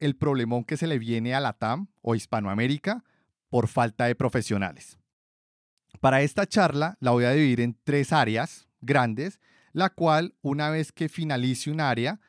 [0.00, 3.04] el problemón que se le viene a la TAM o Hispanoamérica
[3.48, 4.98] por falta de profesionales.
[6.00, 9.40] Para esta charla la voy a dividir en tres áreas grandes,
[9.72, 12.20] la cual una vez que finalice un área,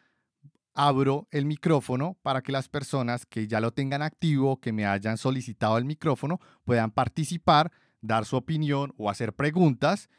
[0.74, 5.18] abro el micrófono para que las personas que ya lo tengan activo, que me hayan
[5.18, 10.10] solicitado el micrófono, puedan participar, dar su opinión o hacer preguntas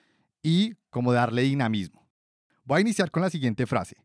[0.43, 2.09] y como darle dinamismo.
[2.65, 3.96] Voy a iniciar con la siguiente frase.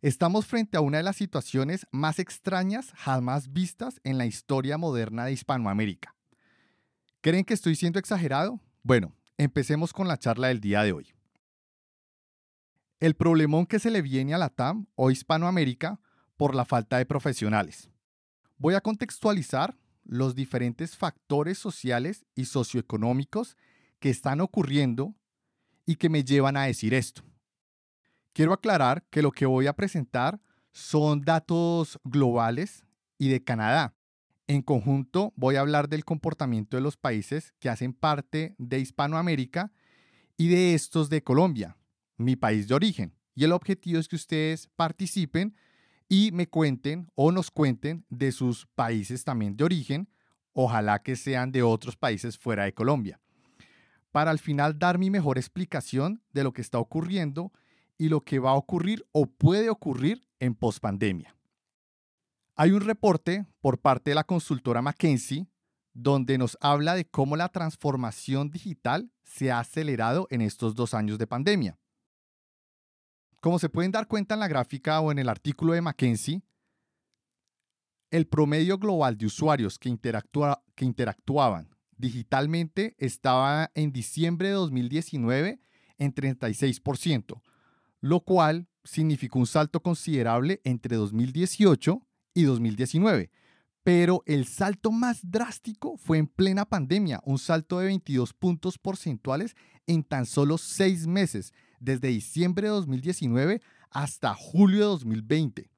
[0.00, 5.24] Estamos frente a una de las situaciones más extrañas jamás vistas en la historia moderna
[5.24, 6.14] de Hispanoamérica.
[7.20, 8.60] ¿Creen que estoy siendo exagerado?
[8.84, 11.12] Bueno, empecemos con la charla del día de hoy.
[13.00, 16.00] El problemón que se le viene a la TAM o Hispanoamérica
[16.36, 17.90] por la falta de profesionales.
[18.56, 23.56] Voy a contextualizar los diferentes factores sociales y socioeconómicos
[23.98, 25.16] que están ocurriendo
[25.86, 27.24] y que me llevan a decir esto.
[28.32, 30.40] Quiero aclarar que lo que voy a presentar
[30.72, 32.84] son datos globales
[33.18, 33.94] y de Canadá.
[34.46, 39.72] En conjunto voy a hablar del comportamiento de los países que hacen parte de Hispanoamérica
[40.36, 41.76] y de estos de Colombia,
[42.16, 43.14] mi país de origen.
[43.34, 45.54] Y el objetivo es que ustedes participen
[46.08, 50.08] y me cuenten o nos cuenten de sus países también de origen,
[50.52, 53.20] ojalá que sean de otros países fuera de Colombia,
[54.10, 57.52] para al final dar mi mejor explicación de lo que está ocurriendo
[57.98, 61.36] y lo que va a ocurrir o puede ocurrir en pospandemia.
[62.54, 65.48] Hay un reporte por parte de la consultora McKinsey
[65.92, 71.18] donde nos habla de cómo la transformación digital se ha acelerado en estos dos años
[71.18, 71.78] de pandemia.
[73.40, 76.42] Como se pueden dar cuenta en la gráfica o en el artículo de McKinsey,
[78.10, 79.96] el promedio global de usuarios que,
[80.74, 85.60] que interactuaban digitalmente estaba en diciembre de 2019
[85.98, 87.42] en 36%,
[88.00, 93.30] lo cual significó un salto considerable entre 2018 y 2019.
[93.82, 99.56] Pero el salto más drástico fue en plena pandemia, un salto de 22 puntos porcentuales
[99.86, 105.70] en tan solo seis meses, desde diciembre de 2019 hasta julio de 2020.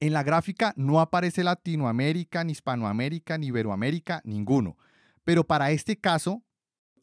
[0.00, 4.76] En la gráfica no aparece Latinoamérica, ni Hispanoamérica, ni Iberoamérica, ninguno.
[5.24, 6.44] Pero para este caso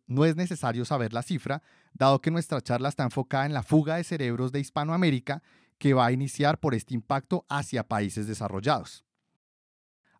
[0.07, 1.62] no es necesario saber la cifra,
[1.95, 5.41] dado que nuestra charla está enfocada en la fuga de cerebros de Hispanoamérica
[5.78, 9.03] que va a iniciar por este impacto hacia países desarrollados.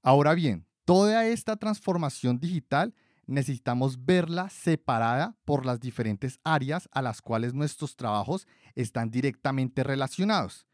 [0.02, 2.94] Ahora bien, toda esta transformación digital
[3.28, 10.66] necesitamos verla separada por las diferentes áreas a las cuales nuestros trabajos están directamente relacionados.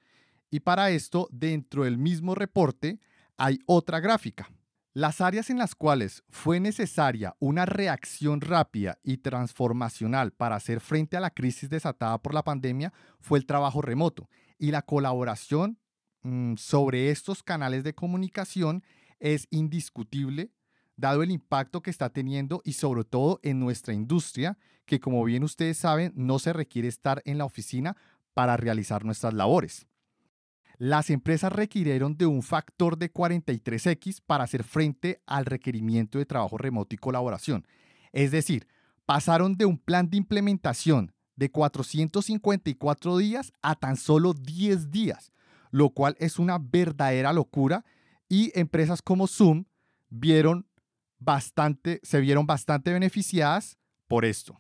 [0.49, 2.99] Y para esto, dentro del mismo reporte,
[3.37, 4.51] hay otra gráfica,
[4.93, 11.15] las áreas en las cuales fue necesaria una reacción rápida y transformacional para hacer frente
[11.15, 12.91] a la crisis desatada por la pandemia
[13.21, 15.79] fue el trabajo remoto y la colaboración
[16.23, 18.83] mm, sobre estos canales de comunicación
[19.19, 20.51] es indiscutible
[20.97, 25.43] dado el impacto que está teniendo y sobre todo en nuestra industria, que como bien
[25.43, 27.95] ustedes saben no se requiere estar en la oficina
[28.33, 29.87] para realizar nuestras labores
[30.81, 36.57] las empresas requirieron de un factor de 43X para hacer frente al requerimiento de trabajo
[36.57, 37.67] remoto y colaboración.
[38.11, 38.67] Es decir,
[39.05, 45.31] pasaron de un plan de implementación de 454 días a tan solo 10 días,
[45.69, 47.85] lo cual es una verdadera locura
[48.27, 49.65] y empresas como Zoom
[50.09, 50.65] vieron
[51.19, 53.77] bastante, se vieron bastante beneficiadas
[54.07, 54.59] por esto.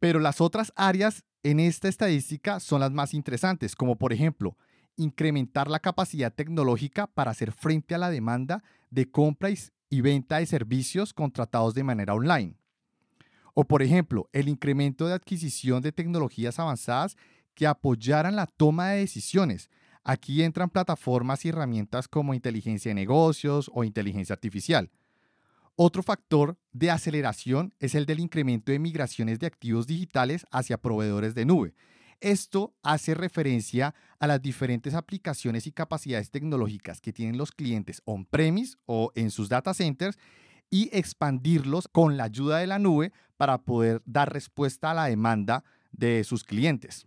[0.00, 4.56] Pero las otras áreas en esta estadística son las más interesantes, como por ejemplo
[4.98, 9.48] incrementar la capacidad tecnológica para hacer frente a la demanda de compra
[9.88, 12.54] y venta de servicios contratados de manera online.
[13.54, 17.16] O por ejemplo, el incremento de adquisición de tecnologías avanzadas
[17.54, 19.70] que apoyaran la toma de decisiones.
[20.04, 24.90] Aquí entran plataformas y herramientas como inteligencia de negocios o inteligencia artificial.
[25.74, 31.34] Otro factor de aceleración es el del incremento de migraciones de activos digitales hacia proveedores
[31.34, 31.74] de nube,
[32.20, 38.76] esto hace referencia a las diferentes aplicaciones y capacidades tecnológicas que tienen los clientes on-premise
[38.86, 40.18] o en sus data centers
[40.70, 45.64] y expandirlos con la ayuda de la nube para poder dar respuesta a la demanda
[45.92, 47.06] de sus clientes.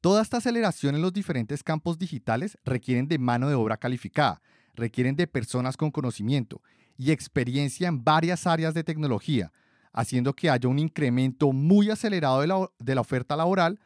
[0.00, 4.40] Toda esta aceleración en los diferentes campos digitales requieren de mano de obra calificada,
[4.74, 6.62] requieren de personas con conocimiento
[6.96, 9.52] y experiencia en varias áreas de tecnología,
[9.92, 13.80] haciendo que haya un incremento muy acelerado de la, oferta laboral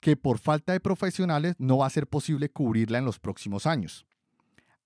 [0.00, 4.06] que por falta de profesionales no va a ser posible cubrirla en los próximos años.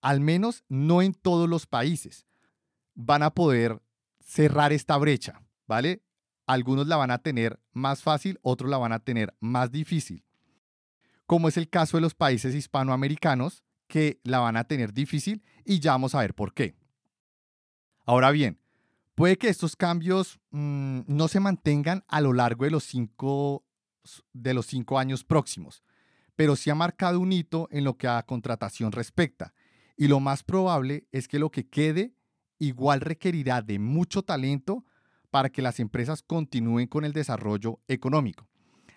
[0.01, 2.27] Al menos no en todos los países
[2.95, 3.83] van a poder
[4.21, 6.03] cerrar esta brecha, ¿vale?
[6.47, 10.25] Algunos la van a tener más fácil, otros la van a tener más difícil.
[11.27, 15.81] Como es el caso de los países hispanoamericanos, que la van a tener difícil y
[15.81, 16.77] ya vamos a ver por qué.
[18.05, 18.61] Ahora bien,
[19.19, 23.65] puede que estos cambios mm, no se mantengan a lo largo de los, cinco,
[24.33, 25.83] de los cinco años próximos,
[26.37, 29.55] pero sí ha marcado un hito en lo que a contratación respecta.
[29.97, 32.15] Y lo más probable es que lo que quede
[32.61, 34.85] igual requerirá de mucho talento
[35.33, 38.47] para que las empresas continúen con el desarrollo económico.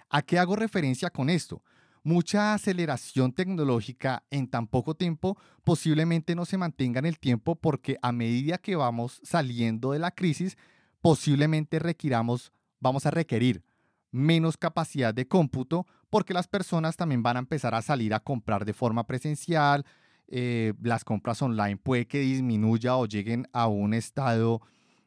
[0.08, 1.64] ¿A qué hago referencia con esto?
[2.03, 7.98] Mucha aceleración tecnológica en tan poco tiempo posiblemente no se mantenga en el tiempo porque
[8.01, 10.57] a medida que vamos saliendo de la crisis,
[11.01, 13.63] posiblemente requiramos, vamos a requerir
[14.09, 18.65] menos capacidad de cómputo porque las personas también van a empezar a salir a comprar
[18.65, 19.86] de forma presencial,
[20.27, 24.62] eh, las compras online puede que disminuya o lleguen a un estado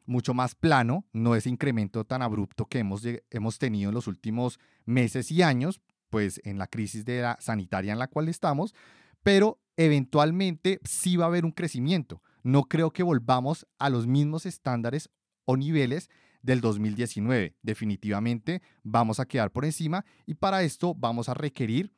[0.05, 4.59] mucho más plano, no ese incremento tan abrupto que hemos, hemos tenido en los últimos
[4.85, 5.81] meses y años,
[6.15, 8.73] pues en la crisis de la sanitaria en la cual estamos,
[9.21, 12.21] pero eventualmente sí va a haber un crecimiento.
[12.41, 15.09] No creo que volvamos a los mismos estándares
[15.43, 16.09] o niveles
[16.41, 17.57] del 2019.
[17.61, 21.91] Definitivamente vamos a quedar por encima y para esto vamos a requerir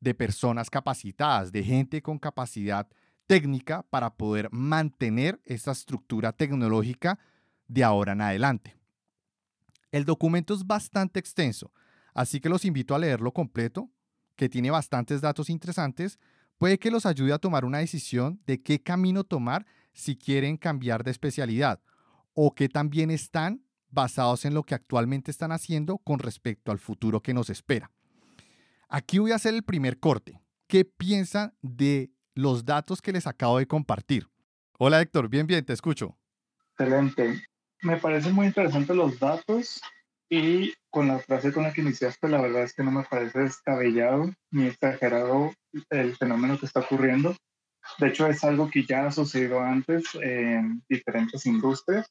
[0.00, 2.86] de personas capacitadas, de gente con capacidad
[3.26, 7.18] técnica para poder mantener esta estructura tecnológica
[7.68, 8.76] de ahora en adelante.
[9.92, 11.72] El documento es bastante extenso,
[12.16, 13.90] así que los invito a leerlo completo,
[14.36, 16.18] que tiene bastantes datos interesantes,
[16.58, 21.04] puede que los ayude a tomar una decisión de qué camino tomar si quieren cambiar
[21.04, 21.80] de especialidad
[22.32, 27.22] o que también están basados en lo que actualmente están haciendo con respecto al futuro
[27.22, 27.90] que nos espera.
[28.88, 30.40] Aquí voy a hacer el primer corte.
[30.66, 34.28] ¿Qué piensan de los datos que les acabo de compartir?
[34.78, 36.16] Hola Héctor, bien, bien, te escucho.
[36.78, 37.42] Excelente.
[37.82, 39.80] Me parecen muy interesantes los datos
[40.28, 43.40] y con la frase con la que iniciaste, la verdad es que no me parece
[43.40, 45.52] descabellado ni exagerado
[45.90, 47.36] el fenómeno que está ocurriendo.
[47.98, 52.10] De hecho, es algo que ya ha sucedido antes en diferentes industrias.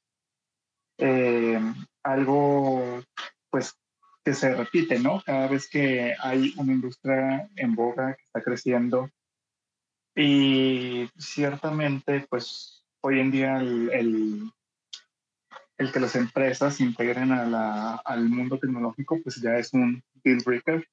[0.98, 1.60] Eh,
[2.04, 3.04] algo,
[3.50, 3.74] pues,
[4.24, 5.22] que se repite, ¿no?
[5.24, 9.10] Cada vez que hay una industria en boga que está creciendo.
[10.16, 14.50] Y ciertamente, pues hoy en día el,
[15.78, 20.40] el que las empresas integren a la, al mundo tecnológico, pues ya es un deal
[20.46, 20.88] breaker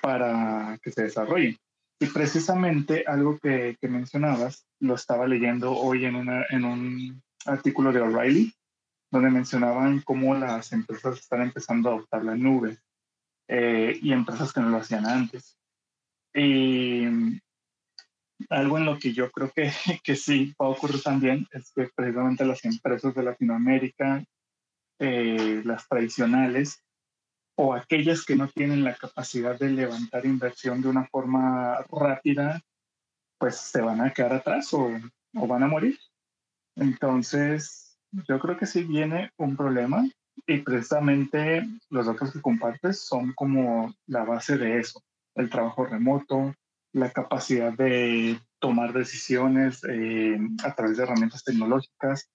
[0.00, 1.58] para que se desarrolle.
[1.98, 7.92] Y precisamente algo que, que mencionabas, lo estaba leyendo hoy en, una, en un artículo
[7.92, 8.52] de O'Reilly,
[9.10, 12.78] donde mencionaban cómo las empresas están empezando a adoptar la nube
[13.48, 15.58] eh, y empresas que no lo hacían antes.
[16.34, 17.04] Y
[18.50, 19.70] algo en lo que yo creo que,
[20.04, 24.24] que sí va a ocurrir también es que precisamente las empresas de Latinoamérica,
[24.98, 26.82] eh, las tradicionales,
[27.56, 32.62] o aquellas que no tienen la capacidad de levantar inversión de una forma rápida,
[33.38, 34.90] pues se van a quedar atrás o,
[35.34, 35.98] o van a morir.
[36.76, 40.04] Entonces, yo creo que sí viene un problema
[40.46, 45.02] y precisamente los datos que compartes son como la base de eso,
[45.34, 46.54] el trabajo remoto,
[46.92, 52.30] la capacidad de tomar decisiones eh, a través de herramientas tecnológicas,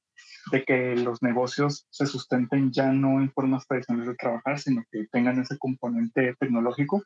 [0.52, 5.08] de que los negocios se sustenten ya no en formas tradicionales de trabajar, sino que
[5.12, 7.04] tengan ese componente tecnológico,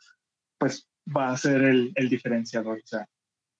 [0.57, 2.77] pues va a ser el, el diferenciador.
[2.77, 3.07] O sea,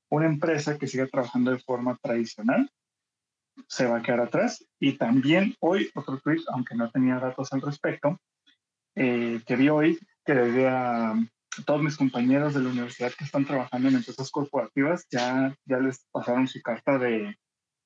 [0.09, 2.69] una empresa que siga trabajando de forma tradicional
[3.67, 4.65] se va a quedar atrás.
[4.79, 8.19] Y también hoy, otro tweet, aunque no tenía datos al respecto,
[8.95, 11.15] eh, que vi hoy, que desde a
[11.65, 16.05] todos mis compañeros de la universidad que están trabajando en empresas corporativas, ya, ya les
[16.11, 17.35] pasaron su carta de,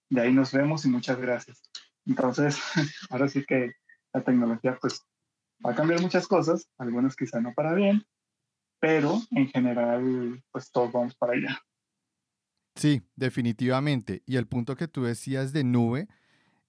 [0.10, 1.62] de ahí nos vemos y muchas gracias.
[2.06, 2.60] Entonces,
[3.10, 3.72] ahora sí que
[4.14, 5.02] la tecnología pues
[5.66, 8.04] va a cambiar muchas cosas, algunas quizá no para bien,
[8.80, 11.60] pero en general pues todos vamos para allá.
[12.76, 14.22] Sí, definitivamente.
[14.26, 16.08] Y el punto que tú decías de nube,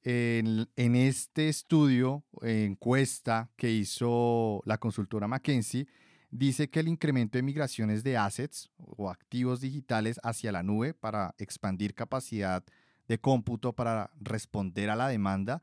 [0.06, 5.88] en, este estudio, encuesta que hizo la consultora McKinsey,
[6.36, 11.34] dice que el incremento de migraciones de assets o activos digitales hacia la nube para
[11.38, 12.64] expandir capacidad
[13.08, 15.62] de cómputo para responder a la demanda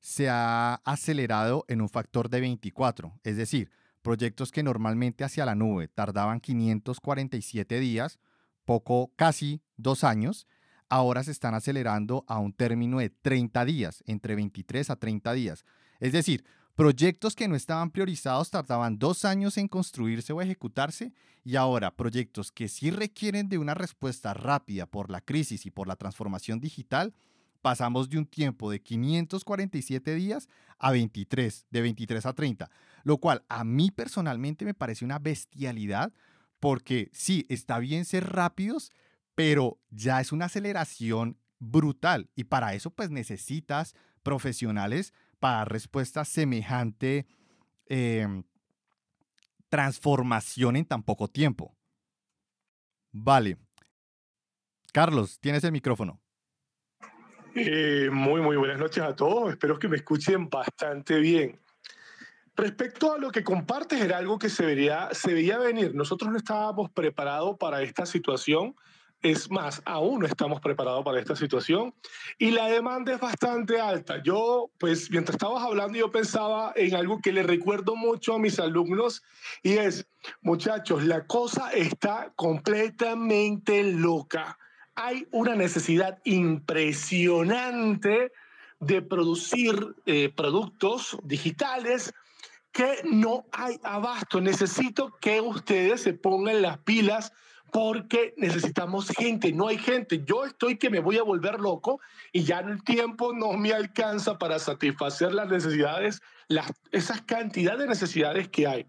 [0.00, 3.18] se ha acelerado en un factor de 24.
[3.24, 3.70] Es decir,
[4.02, 8.18] proyectos que normalmente hacia la nube tardaban 547 días,
[8.64, 10.46] poco, casi dos años,
[10.88, 15.64] ahora se están acelerando a un término de 30 días, entre 23 a 30 días.
[16.00, 16.44] Es decir,
[16.78, 21.12] proyectos que no estaban priorizados tardaban dos años en construirse o ejecutarse
[21.44, 25.88] y ahora proyectos que sí requieren de una respuesta rápida por la crisis y por
[25.88, 27.12] la transformación digital,
[27.62, 32.70] pasamos de un tiempo de 547 días a 23, de 23 a 30,
[33.02, 36.12] lo cual a mí personalmente me parece una bestialidad
[36.60, 38.92] porque sí, está bien ser rápidos,
[39.34, 46.24] pero ya es una aceleración brutal y para eso pues necesitas profesionales para respuesta a
[46.24, 47.26] semejante
[47.86, 48.42] em,
[49.68, 51.76] transformación en tan poco tiempo.
[53.12, 53.56] Vale.
[54.92, 56.20] Carlos, tienes el micrófono.
[57.54, 59.50] Eh, muy, muy buenas noches a todos.
[59.50, 61.60] Espero que me escuchen bastante bien.
[62.54, 65.94] Respecto a lo que compartes, era algo que se, vería, se veía venir.
[65.94, 68.74] Nosotros no estábamos preparados para esta situación.
[69.20, 71.92] Es más, aún no estamos preparados para esta situación
[72.38, 74.22] y la demanda es bastante alta.
[74.22, 78.60] Yo, pues, mientras estabas hablando, yo pensaba en algo que le recuerdo mucho a mis
[78.60, 79.22] alumnos
[79.62, 80.06] y es,
[80.40, 84.56] muchachos, la cosa está completamente loca
[85.00, 88.32] hay una necesidad impresionante
[88.80, 92.12] de producir eh, productos digitales
[92.72, 94.40] que no hay abasto.
[94.40, 97.32] Necesito que ustedes se pongan las pilas
[97.70, 100.24] porque necesitamos gente, no hay gente.
[100.24, 102.00] Yo estoy que me voy a volver loco
[102.32, 107.86] y ya el tiempo no me alcanza para satisfacer las necesidades, las, esas cantidades de
[107.86, 108.86] necesidades que hay.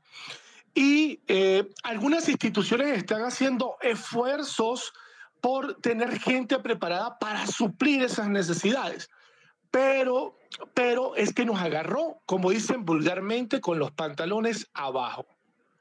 [0.73, 4.93] Y eh, algunas instituciones están haciendo esfuerzos
[5.41, 9.09] por tener gente preparada para suplir esas necesidades.
[9.71, 10.37] Pero,
[10.73, 15.38] pero es que nos agarró, como dicen vulgarmente, con los pantalones abajo.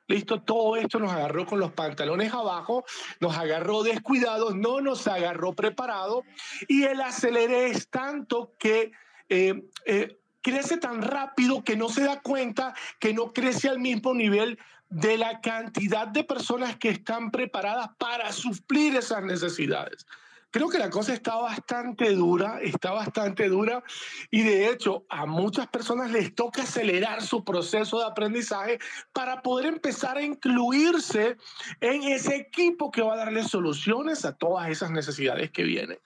[0.09, 2.85] Listo, todo esto nos agarró con los pantalones abajo,
[3.21, 6.25] nos agarró descuidados, no nos agarró preparados
[6.67, 8.93] y el acelere es tanto que
[9.29, 14.15] eh, eh, crece tan rápido que no se da cuenta que no crece al mismo
[14.15, 20.07] nivel de la cantidad de personas que están preparadas para suplir esas necesidades.
[20.51, 23.83] Creo que la cosa está bastante dura, está bastante dura
[24.31, 28.79] y de hecho a muchas personas les toca acelerar su proceso de aprendizaje
[29.13, 31.37] para poder empezar a incluirse
[31.81, 35.99] en ese equipo que va a darle soluciones a todas esas necesidades que vienen.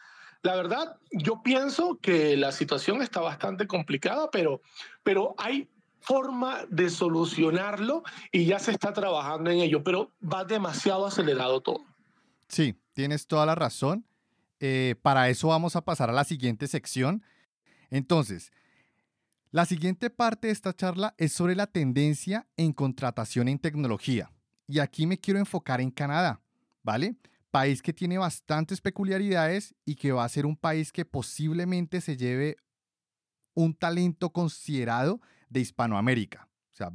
[0.43, 4.61] La verdad, yo pienso que la situación está bastante complicada, pero,
[5.05, 5.69] pero hay
[6.01, 11.85] forma de solucionarlo y ya se está trabajando en ello, pero va demasiado acelerado todo.
[12.49, 14.05] Sí, tienes toda la razón.
[14.65, 17.25] Eh, para eso vamos a pasar a la siguiente sección.
[17.91, 18.53] Entonces,
[19.51, 24.31] la siguiente parte de esta charla es sobre la tendencia en contratación en tecnología.
[24.69, 26.41] Y aquí me quiero enfocar en Canadá,
[26.85, 27.17] ¿vale?
[27.51, 32.17] País que tiene bastantes peculiaridades y que va a ser un país que posiblemente se
[32.17, 32.57] lleve
[33.55, 36.49] un talento considerado de Hispanoamérica.
[36.73, 36.93] O sea,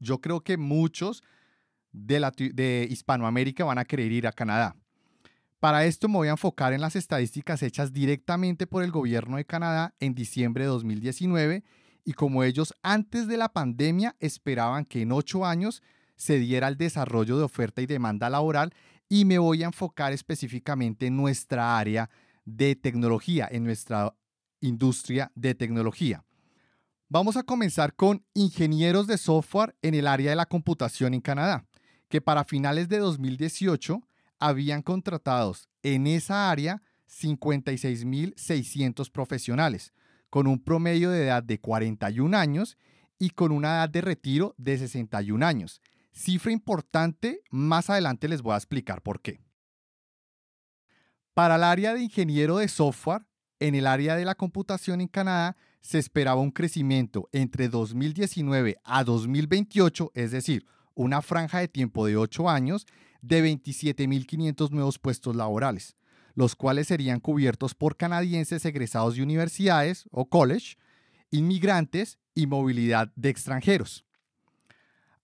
[0.00, 1.22] yo creo que muchos
[1.92, 4.74] de, de Hispanoamérica van a querer ir a Canadá.
[5.64, 9.46] Para esto me voy a enfocar en las estadísticas hechas directamente por el gobierno de
[9.46, 11.64] Canadá en diciembre de 2019
[12.04, 15.82] y como ellos antes de la pandemia esperaban que en ocho años
[16.16, 18.74] se diera el desarrollo de oferta y demanda laboral
[19.08, 22.10] y me voy a enfocar específicamente en nuestra área
[22.44, 24.14] de tecnología, en nuestra
[24.60, 26.26] industria de tecnología.
[27.08, 31.64] Vamos a comenzar con ingenieros de software en el área de la computación en Canadá,
[32.10, 34.02] que para finales de 2018
[34.44, 39.94] habían contratados en esa área 56.600 profesionales,
[40.28, 42.76] con un promedio de edad de 41 años
[43.18, 45.80] y con una edad de retiro de 61 años.
[46.12, 49.40] Cifra importante, más adelante les voy a explicar por qué.
[51.32, 53.22] Para el área de ingeniero de software,
[53.60, 59.04] en el área de la computación en Canadá se esperaba un crecimiento entre 2019 a
[59.04, 62.86] 2028, es decir, una franja de tiempo de 8 años,
[63.26, 65.96] de 27.500 nuevos puestos laborales,
[66.34, 70.76] los cuales serían cubiertos por canadienses egresados de universidades o college,
[71.30, 74.04] inmigrantes y movilidad de extranjeros.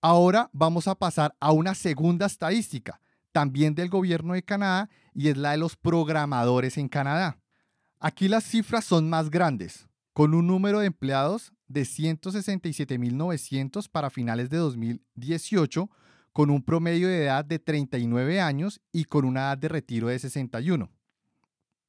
[0.01, 3.03] Ahora vamos a pasar a una segunda estadística,
[3.33, 7.39] también del gobierno de Canadá, y es la de los programadores en Canadá.
[7.99, 14.49] Aquí las cifras son más grandes, con un número de empleados de 167.900 para finales
[14.49, 15.91] de 2018,
[16.33, 20.19] con un promedio de edad de 39 años y con una edad de retiro de
[20.19, 20.91] 61.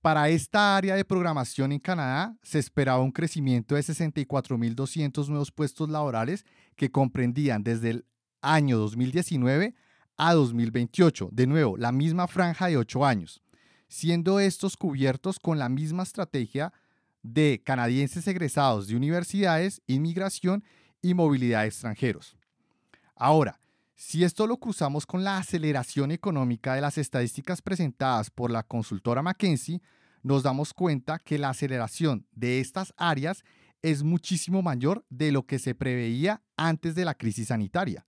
[0.01, 5.89] Para esta área de programación en Canadá se esperaba un crecimiento de 64.200 nuevos puestos
[5.89, 6.43] laborales
[6.75, 8.05] que comprendían desde el
[8.41, 9.75] año 2019
[10.17, 13.43] a 2028, de nuevo, la misma franja de 8 años,
[13.87, 16.73] siendo estos cubiertos con la misma estrategia
[17.21, 20.63] de canadienses egresados de universidades, inmigración
[21.01, 22.35] y movilidad extranjeros.
[23.15, 23.60] Ahora,
[24.01, 29.21] si esto lo cruzamos con la aceleración económica de las estadísticas presentadas por la consultora
[29.21, 29.79] McKinsey,
[30.23, 33.43] nos damos cuenta que la aceleración de estas áreas
[33.83, 38.07] es muchísimo mayor de lo que se preveía antes de la crisis sanitaria.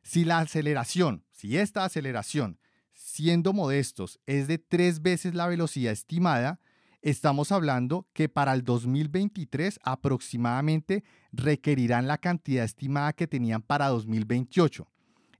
[0.00, 2.60] Si la aceleración, si esta aceleración
[2.92, 6.60] siendo modestos, es de tres veces la velocidad estimada,
[7.02, 11.02] estamos hablando que para el 2023 aproximadamente
[11.32, 14.86] requerirán la cantidad estimada que tenían para 2028.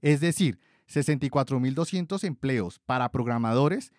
[0.01, 3.91] Es decir, 64.200 empleos para programadores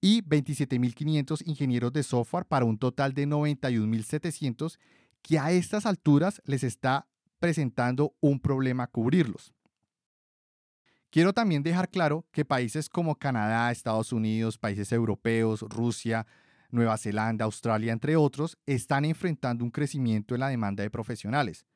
[0.00, 4.78] y 27.500 ingenieros de software para un total de 91.700
[5.22, 7.06] que a estas alturas les está
[7.38, 9.54] presentando un problema cubrirlos.
[11.10, 16.26] Quiero también dejar claro que países como Canadá, Estados Unidos, países europeos, Rusia,
[16.70, 21.66] Nueva Zelanda, Australia, entre otros, están enfrentando un crecimiento en la demanda de profesionales.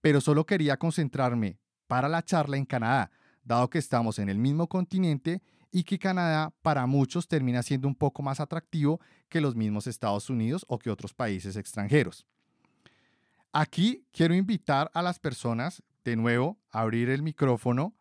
[0.00, 3.10] Pero solo quería concentrarme para la charla en Canadá,
[3.48, 7.94] dado que estamos en el mismo continente y que Canadá para muchos termina siendo un
[7.94, 12.26] poco más atractivo que los mismos Estados Unidos o que otros países extranjeros.
[13.52, 17.94] Aquí quiero invitar a las personas de nuevo a abrir el micrófono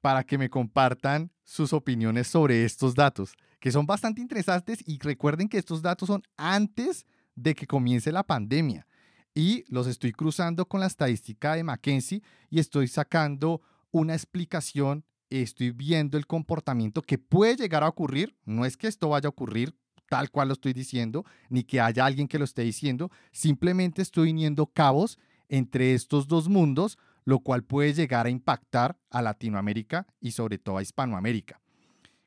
[0.00, 5.48] para que me compartan sus opiniones sobre estos datos, que son bastante interesantes y recuerden
[5.48, 8.86] que estos datos son antes de que comience la pandemia
[9.34, 13.60] y los estoy cruzando con la estadística de McKinsey y estoy sacando
[13.96, 19.08] una explicación, estoy viendo el comportamiento que puede llegar a ocurrir, no es que esto
[19.08, 19.74] vaya a ocurrir
[20.08, 24.30] tal cual lo estoy diciendo, ni que haya alguien que lo esté diciendo, simplemente estoy
[24.30, 30.30] uniendo cabos entre estos dos mundos, lo cual puede llegar a impactar a Latinoamérica y
[30.30, 31.60] sobre todo a Hispanoamérica.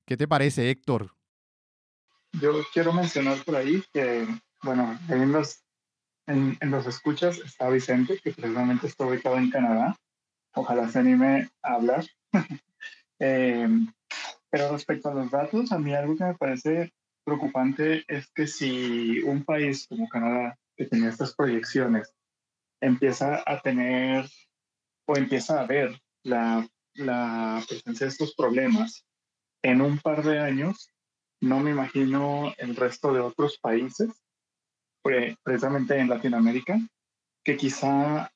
[0.06, 1.14] ¿Qué te parece, Héctor?
[2.34, 4.28] Yo quiero mencionar por ahí que,
[4.62, 5.64] bueno, en los,
[6.28, 9.96] en, los escuchas está Vicente, que precisamente está ubicado en Canadá.
[10.56, 12.06] Ojalá se anime a hablar.
[13.22, 13.86] Em,
[14.50, 16.94] pero respecto a los datos, a mí algo que me parece
[17.26, 22.16] preocupante es que si un país como Canadá, que tenía estas proyecciones,
[22.82, 24.26] empieza a tener
[25.06, 29.06] o empieza a ver la, la presencia de estos problemas
[29.64, 30.90] en un par de años,
[31.42, 34.10] no me imagino el resto de otros países,
[35.44, 36.80] precisamente en Latinoamérica,
[37.44, 38.32] que quizá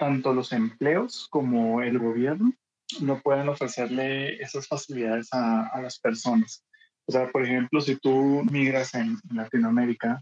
[0.00, 2.52] tanto los empleos como el gobierno
[3.00, 6.64] no puedan ofrecerle esas facilidades a, a las personas.
[7.06, 10.20] O sea, por ejemplo, si tú migras en Latinoamérica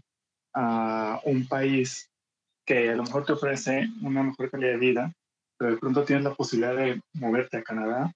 [0.53, 2.11] a un país
[2.65, 5.13] que a lo mejor te ofrece una mejor calidad de vida,
[5.57, 8.11] pero de pronto tienes la posibilidad de moverte a Canadá,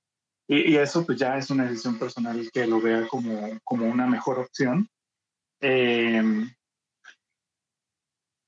[0.48, 4.40] y, eso pues ya es una decisión personal que lo vea como, como una mejor
[4.40, 4.88] opción.
[5.62, 6.52] Em,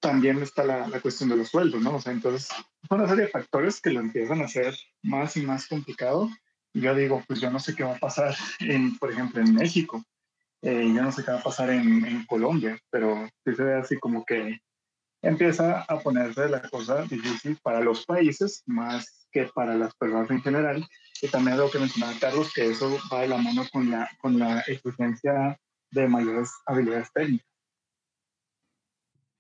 [0.06, 1.96] también está la, la, cuestión de los sueldos, ¿no?
[1.96, 2.48] O sea, entonces,
[2.92, 6.30] una serie de factores que lo empiezan a hacer más y más complicado.
[6.74, 9.56] Y yo digo, pues yo no sé qué va a pasar, en, por ejemplo, en
[9.56, 10.04] México.
[10.62, 13.74] Eh, yo no sé qué va a pasar en, en Colombia, pero sí se ve
[13.76, 14.60] así como que
[15.24, 20.42] empieza a ponerse la cosa difícil para los países más que para las personas en
[20.42, 20.88] general.
[21.20, 24.38] Y también lo que mencionaba Carlos, que eso va de la mano con la, con
[24.38, 25.60] la exigencia
[25.92, 27.55] de mayores habilidades técnicas.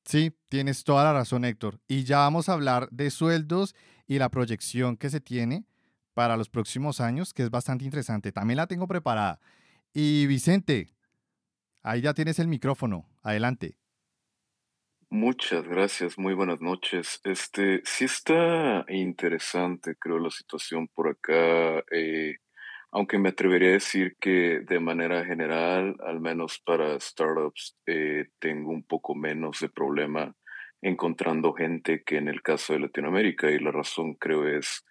[0.05, 1.79] Sí, tienes toda la razón, Héctor.
[1.87, 3.75] Y ya vamos a hablar de sueldos
[4.07, 5.65] y la proyección que se tiene
[6.13, 8.31] para los próximos años, que es bastante interesante.
[8.31, 9.39] También la tengo preparada.
[9.93, 10.93] Y Vicente,
[11.81, 13.07] ahí ya tienes el micrófono.
[13.23, 13.77] Adelante.
[15.09, 17.21] Muchas gracias, muy buenas noches.
[17.23, 22.35] Este, sí está interesante, creo, la situación por acá, eh,
[22.95, 28.71] aunque me atrevería a decir que de manera general, al menos para startups, eh, tengo
[28.71, 30.34] un poco menos de problema
[30.81, 34.86] encontrando gente que en el caso de Latinoamérica, y la razón creo es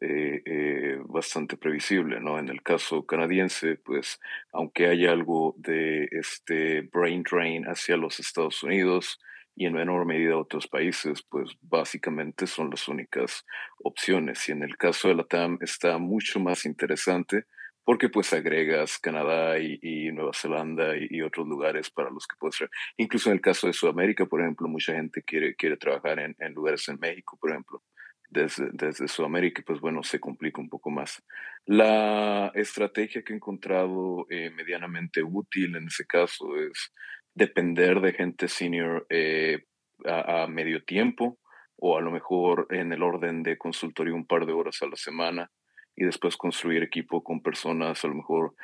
[0.00, 2.38] eh, bastante previsible, ¿no?
[2.38, 4.18] En el caso canadiense, pues,
[4.54, 9.20] aunque haya algo de este brain drain hacia los Estados Unidos,
[9.60, 13.44] y en menor medida otros países, pues básicamente son las únicas
[13.84, 14.48] opciones.
[14.48, 17.44] Y en el caso de la TAM está mucho más interesante
[17.84, 22.70] porque pues agregas Canadá y, Nueva Zelanda y, otros lugares para los que puedes ser.
[22.96, 26.54] Incluso en el caso de Sudamérica, por ejemplo, mucha gente quiere, quiere trabajar en, en
[26.54, 27.82] lugares en México, por ejemplo.
[28.30, 31.22] Desde, desde, Sudamérica, pues bueno, se complica un poco más.
[31.66, 36.94] La estrategia que he encontrado eh, medianamente útil en ese caso es
[37.34, 39.64] depender de gente senior eh,
[40.04, 41.38] a, medio tiempo
[41.76, 44.96] o a lo mejor en el orden de consultoría un par de horas a la
[44.96, 45.50] semana
[45.96, 48.54] y después construir equipo con personas a lo mejor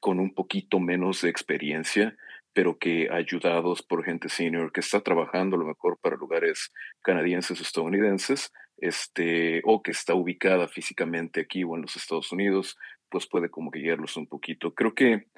[0.00, 2.16] con un poquito menos de experiencia,
[2.52, 6.70] pero que ayudados por gente senior que está trabajando a lo mejor para lugares
[7.02, 12.76] canadienses o estadounidenses, este, o que está ubicada físicamente aquí o en los Estados Unidos,
[13.08, 14.74] pues puede como guiarlos un poquito.
[14.74, 15.28] Creo que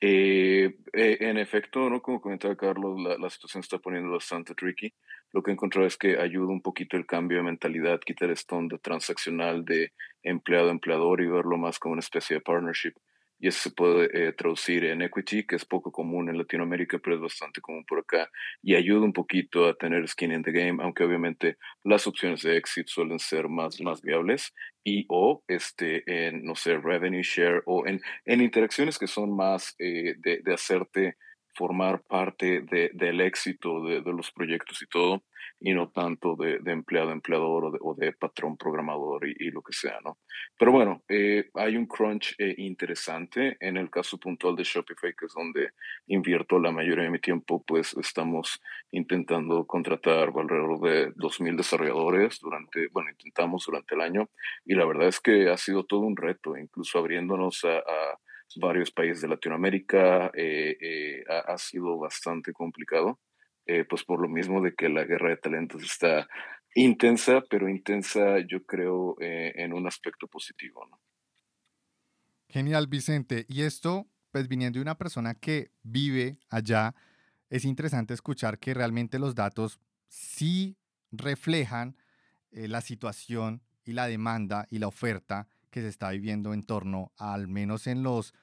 [0.00, 2.00] eh, eh, en efecto, ¿no?
[2.00, 4.92] como comentaba Carlos, la, situación está poniendo bastante tricky.
[5.32, 8.58] Lo que he encontrado es que ayuda un poquito el cambio de mentalidad, quitar esto
[8.62, 12.92] de transaccional de empleado-empleador y verlo más como una especie de partnership.
[13.38, 17.16] Y eso se puede eh, traducir en equity, que es poco común en Latinoamérica, pero
[17.16, 18.30] es bastante común por acá,
[18.62, 22.56] y ayuda un poquito a tener skin in the game, aunque obviamente las opciones de
[22.56, 27.86] exit suelen ser más, más viables, y o este, en, no sé, revenue share, o
[27.86, 31.16] en, en interacciones que son más eh, de, de hacerte
[31.58, 35.24] formar parte de, del éxito de, los proyectos y todo,
[35.58, 39.98] y no tanto de, de empleado empleador o de, patrón programador y, lo que sea,
[40.04, 40.18] ¿no?
[40.56, 43.56] Pero bueno, eh, hay un crunch eh, interesante.
[43.58, 45.70] En el caso puntual de Shopify, que es donde
[46.06, 48.60] invierto la mayoría de mi tiempo, pues estamos
[48.92, 54.30] intentando contratar alrededor de 2.000 desarrolladores durante, bueno, intentamos durante el año,
[54.64, 58.18] y la verdad es que ha sido todo un reto, incluso abriéndonos a
[58.56, 63.20] varios países de Latinoamérica, eh, eh, ha, sido bastante complicado,
[63.66, 66.28] eh, pues por lo mismo de que la guerra de talentos está
[66.74, 70.86] intensa, pero intensa yo creo en un aspecto positivo.
[72.48, 73.46] Genial, Vicente.
[73.48, 76.94] Y esto, pues viniendo de una persona que vive allá,
[77.50, 80.76] es interesante escuchar que realmente los datos sí
[81.10, 81.96] reflejan
[82.50, 87.48] la situación y la demanda y la oferta que se está viviendo en torno al
[87.48, 88.34] menos en los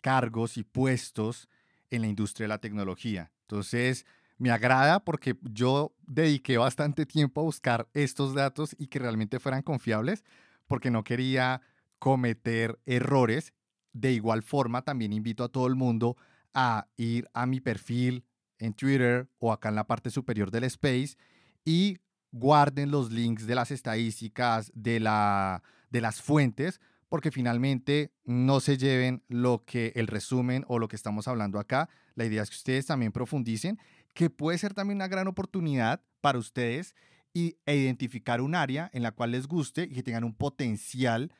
[0.00, 1.48] cargos y puestos
[1.90, 3.32] en la industria de la tecnología.
[3.42, 4.06] Entonces,
[4.38, 9.62] me agrada porque yo dediqué bastante tiempo a buscar estos datos y que realmente fueran
[9.62, 10.24] confiables,
[10.66, 11.60] porque no quería
[11.98, 13.52] cometer errores.
[13.92, 16.16] De igual forma, también invito a todo el mundo
[16.54, 18.24] a ir a mi perfil
[18.58, 21.16] en Twitter o acá en la parte superior del space
[21.64, 21.98] y
[22.30, 28.76] guarden los links de las estadísticas, de la, de las fuentes, porque finalmente no se
[28.76, 31.88] lleven lo que el resumen o lo que estamos hablando acá.
[32.14, 33.78] La idea es que ustedes también profundicen,
[34.14, 36.94] que puede ser también una gran oportunidad para ustedes
[37.32, 41.32] y, e identificar un área en la cual les guste y que tengan un potencial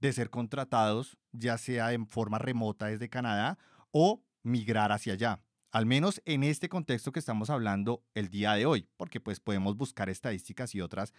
[0.00, 3.58] de ser contratados, ya sea en forma remota desde Canadá
[3.90, 5.40] o migrar hacia allá.
[5.72, 9.76] Al menos en este contexto que estamos hablando el día de hoy, porque pues podemos
[9.76, 11.12] buscar estadísticas y otras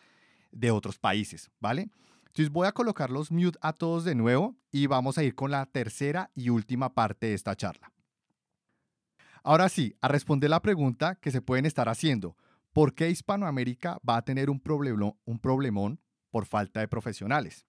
[0.52, 1.90] de otros países, ¿vale?
[2.28, 5.52] Entonces voy a colocar los mute a todos de nuevo y vamos a ir con
[5.52, 7.92] la tercera y última parte de esta charla.
[9.44, 12.36] Ahora sí, a responder la pregunta que se pueden estar haciendo.
[12.74, 14.62] ¿Por qué Hispanoamérica va a tener un,
[15.26, 17.66] un problemón por falta de profesionales?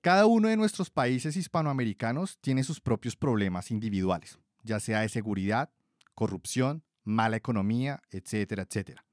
[0.00, 5.70] Cada uno de nuestros países hispanoamericanos tiene sus propios problemas individuales, ya sea de seguridad,
[6.14, 9.04] corrupción, mala economía, etcétera, etcétera.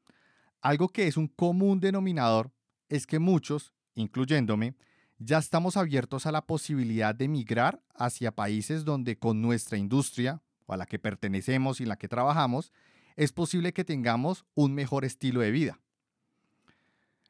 [0.62, 2.52] Algo que es un común denominador
[2.90, 4.76] es que muchos, incluyéndome,
[5.18, 10.74] ya estamos abiertos a la posibilidad de migrar hacia países donde con nuestra industria, o
[10.74, 12.72] a la que pertenecemos y en la que trabajamos,
[13.16, 15.80] es posible que tengamos un mejor estilo de vida.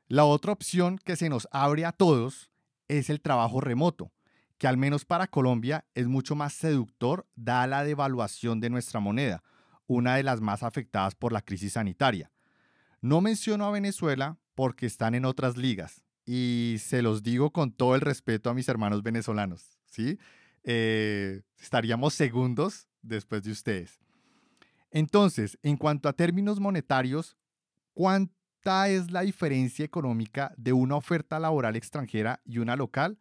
[0.08, 2.50] La otra opción que se nos abre a todos
[2.88, 4.12] es el trabajo remoto,
[4.58, 9.44] que al menos para Colombia es mucho más seductor dada la devaluación de nuestra moneda,
[9.88, 12.32] una de las más afectadas por la crisis sanitaria.
[13.06, 16.02] No menciono a Venezuela porque están en otras ligas.
[16.26, 20.18] Y se los digo con todo el respeto a mis hermanos venezolanos, ¿sí?
[20.64, 24.00] Eh, estaríamos segundos después de ustedes.
[24.90, 27.38] Entonces, en cuanto a términos monetarios,
[27.94, 33.20] ¿cuánta es la diferencia económica de una oferta laboral extranjera y una local?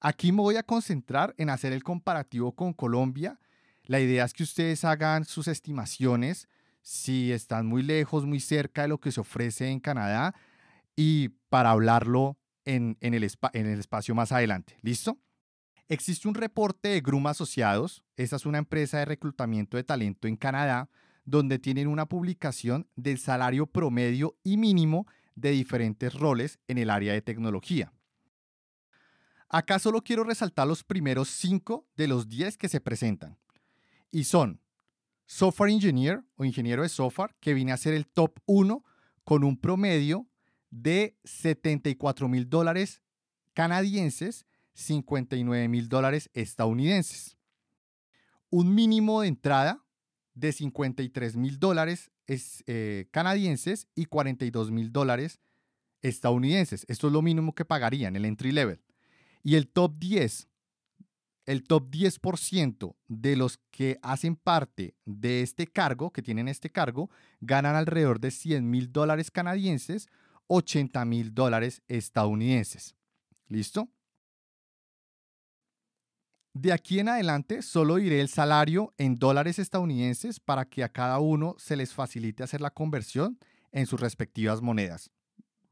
[0.00, 3.38] Aquí me voy a concentrar en hacer el comparativo con Colombia.
[3.84, 6.48] La idea es que ustedes hagan sus estimaciones
[6.88, 10.34] si están muy lejos, muy cerca de lo que se ofrece en Canadá
[10.96, 14.78] y para hablarlo en, en, el, en el espacio más adelante.
[14.80, 15.18] ¿Listo?
[15.90, 20.36] Existe un reporte de Grum Asociados, esa es una empresa de reclutamiento de talento en
[20.36, 20.88] Canadá,
[21.26, 27.12] donde tienen una publicación del salario promedio y mínimo de diferentes roles en el área
[27.12, 27.92] de tecnología.
[29.50, 33.36] Acá solo quiero resaltar los primeros cinco de los 10 que se presentan.
[34.10, 34.62] Y son
[35.28, 38.82] Software Engineer o ingeniero de software, que viene a ser el top 1
[39.24, 40.26] con un promedio
[40.70, 43.02] de 74 mil dólares
[43.52, 47.36] canadienses, 59 mil dólares estadounidenses.
[48.48, 49.84] Un mínimo de entrada
[50.32, 55.40] de 53 mil dólares eh, canadienses y 42 mil dólares
[56.00, 56.86] estadounidenses.
[56.88, 58.80] Esto es lo mínimo que pagarían, el entry level.
[59.42, 60.48] Y el top 10,
[61.48, 67.08] el top 10% de los que hacen parte de este cargo, que tienen este cargo,
[67.40, 70.08] ganan alrededor de 100 mil dólares canadienses
[70.48, 72.94] 80 mil dólares estadounidenses.
[73.46, 73.88] ¿Listo?
[76.52, 81.18] De aquí en adelante solo diré el salario en dólares estadounidenses para que a cada
[81.18, 83.38] uno se les facilite hacer la conversión
[83.72, 85.10] en sus respectivas monedas,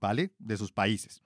[0.00, 0.30] ¿vale?
[0.38, 1.22] De sus países.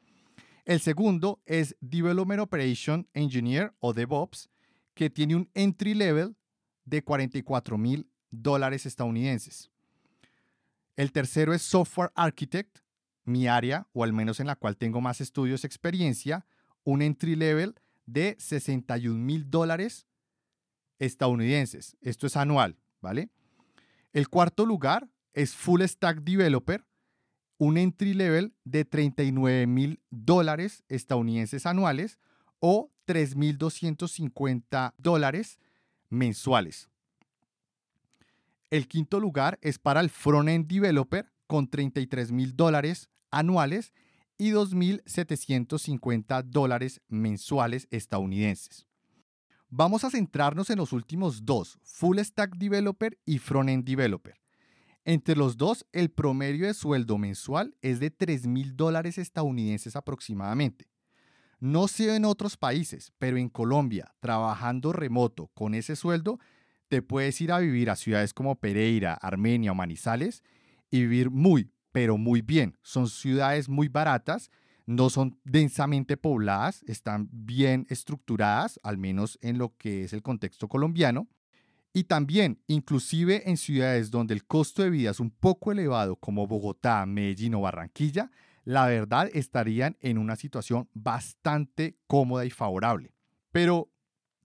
[0.65, 4.51] El segundo es Development Operation Engineer o DevOps,
[4.95, 6.37] que tiene un entry level
[6.85, 9.71] de 44 mil dólares estadounidenses.
[10.97, 12.81] El tercero es Software Architect,
[13.25, 16.47] mi área, o al menos en la cual tengo más estudios, experiencia,
[16.85, 17.75] un entry level
[18.07, 20.07] de 61 mil dólares
[20.99, 21.97] estadounidenses.
[22.01, 23.31] Esto es anual, ¿vale?
[24.13, 26.85] El cuarto lugar es Full Stack Developer,
[27.61, 32.19] un entry level de 39 mil dólares estadounidenses anuales
[32.59, 35.61] o 3.250 dólares
[36.09, 36.89] mensuales.
[38.71, 43.93] El quinto lugar es para el Front-End Developer con 33 mil dólares anuales
[44.39, 48.87] y 2.750 dólares mensuales estadounidenses.
[49.69, 54.41] Vamos a centrarnos en los últimos dos, Full Stack Developer y Front-End Developer.
[55.05, 60.91] Entre los dos, el promedio de sueldo mensual es de 3 mil dólares estadounidenses aproximadamente.
[61.59, 66.39] No sé en otros países, pero en Colombia, trabajando remoto con ese sueldo,
[66.89, 70.43] te puedes ir a vivir a ciudades como Pereira, Armenia o Manizales
[70.91, 72.77] y vivir muy, pero muy bien.
[72.83, 74.51] Son ciudades muy baratas,
[74.87, 80.69] no son densamente pobladas, están bien estructuradas, al menos en lo que es el contexto
[80.69, 81.29] colombiano.
[81.93, 86.47] Y también, inclusive en ciudades donde el costo de vida es un poco elevado, como
[86.47, 88.31] Bogotá, Medellín o Barranquilla,
[88.65, 93.13] la verdad estarían en una situación bastante cómoda y favorable.
[93.51, 93.91] Pero,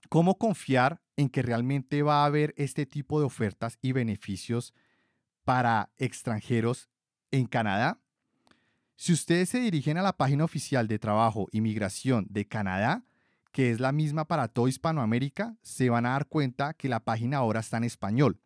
[0.08, 4.74] ¿cómo confiar en que realmente va a haber este tipo de ofertas y beneficios
[5.44, 6.88] para extranjeros
[7.30, 8.00] en Canadá?
[8.96, 13.05] Si ustedes se dirigen a la página oficial de Trabajo y Migración de Canadá,
[13.56, 17.38] que es la misma para toda Hispanoamérica, se van a dar cuenta que la página
[17.38, 18.38] ahora está en español.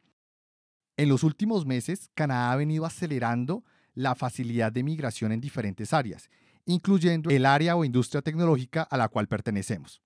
[0.96, 6.31] En los últimos meses, Canadá ha venido acelerando la facilidad de migración en diferentes áreas,
[6.64, 10.01] incluyendo el área o industria tecnológica a la cual pertenecemos.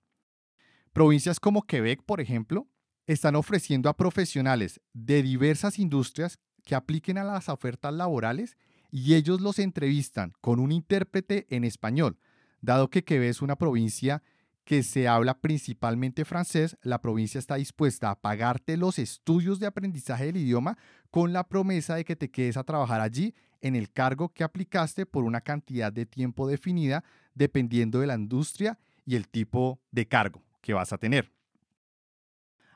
[0.91, 2.67] Provincias como Quebec, por ejemplo,
[3.05, 8.57] están ofreciendo a profesionales de diversas industrias que apliquen a las ofertas laborales
[8.89, 12.17] y ellos los entrevistan con un intérprete en español,
[12.59, 14.23] dado que Quebec es una provincia
[14.65, 20.25] que se habla principalmente francés, la provincia está dispuesta a pagarte los estudios de aprendizaje
[20.25, 20.77] del idioma
[21.11, 25.05] con la promesa de que te quedes a trabajar allí en el cargo que aplicaste
[25.05, 27.03] por una cantidad de tiempo definida
[27.35, 31.31] dependiendo de la industria y el tipo de cargo que vas a tener.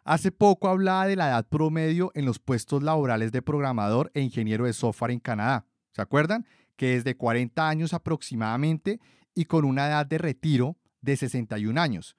[0.04, 4.66] Hace poco hablaba de la edad promedio en los puestos laborales de programador e ingeniero
[4.66, 5.66] de software en Canadá.
[5.92, 6.46] ¿Se acuerdan?
[6.76, 9.00] Que es de 40 años aproximadamente
[9.34, 12.16] y con una edad de retiro de 61 años.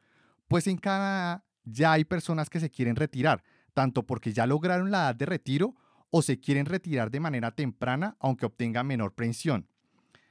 [0.48, 3.42] Pues en Canadá ya hay personas que se quieren retirar,
[3.74, 5.76] tanto porque ya lograron la edad de retiro
[6.10, 9.68] o se quieren retirar de manera temprana aunque obtengan menor pensión.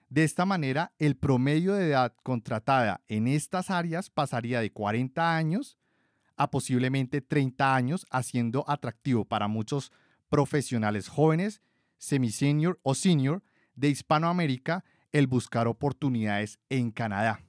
[0.09, 5.77] De esta manera, el promedio de edad contratada en estas áreas pasaría de 40 años
[6.35, 9.91] a posiblemente 30 años, haciendo atractivo para muchos
[10.29, 11.61] profesionales jóvenes,
[11.97, 13.43] semi-senior o senior
[13.75, 17.41] de Hispanoamérica el buscar oportunidades en Canadá.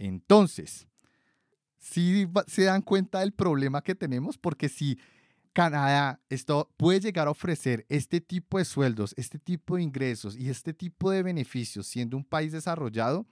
[0.00, 0.88] Entonces,
[1.76, 4.98] si se dan cuenta del problema que tenemos, porque si
[5.52, 10.48] Canadá esto puede llegar a ofrecer este tipo de sueldos, este tipo de ingresos y
[10.48, 13.26] este tipo de beneficios siendo un país desarrollado,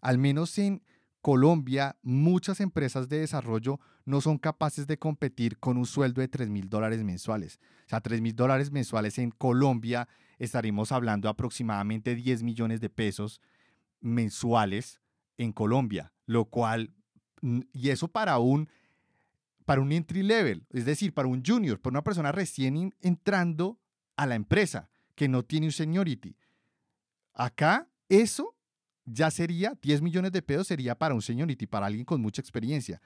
[0.00, 0.82] al menos en
[1.20, 6.48] Colombia, muchas empresas de desarrollo no son capaces de competir con un sueldo de 3
[6.48, 7.58] mil dólares mensuales.
[7.86, 10.06] O sea, 3 mil dólares mensuales en Colombia
[10.38, 13.40] estaremos hablando aproximadamente 10 millones de pesos
[14.00, 15.00] mensuales
[15.38, 16.92] en Colombia, lo cual,
[17.72, 18.68] y eso para un
[19.64, 23.78] para un entry level, es decir, para un junior, para una persona recién entrando
[24.16, 26.36] a la empresa que no tiene un seniority.
[27.34, 28.56] Acá eso
[29.04, 33.02] ya sería 10 millones de pesos sería para un seniority, para alguien con mucha experiencia.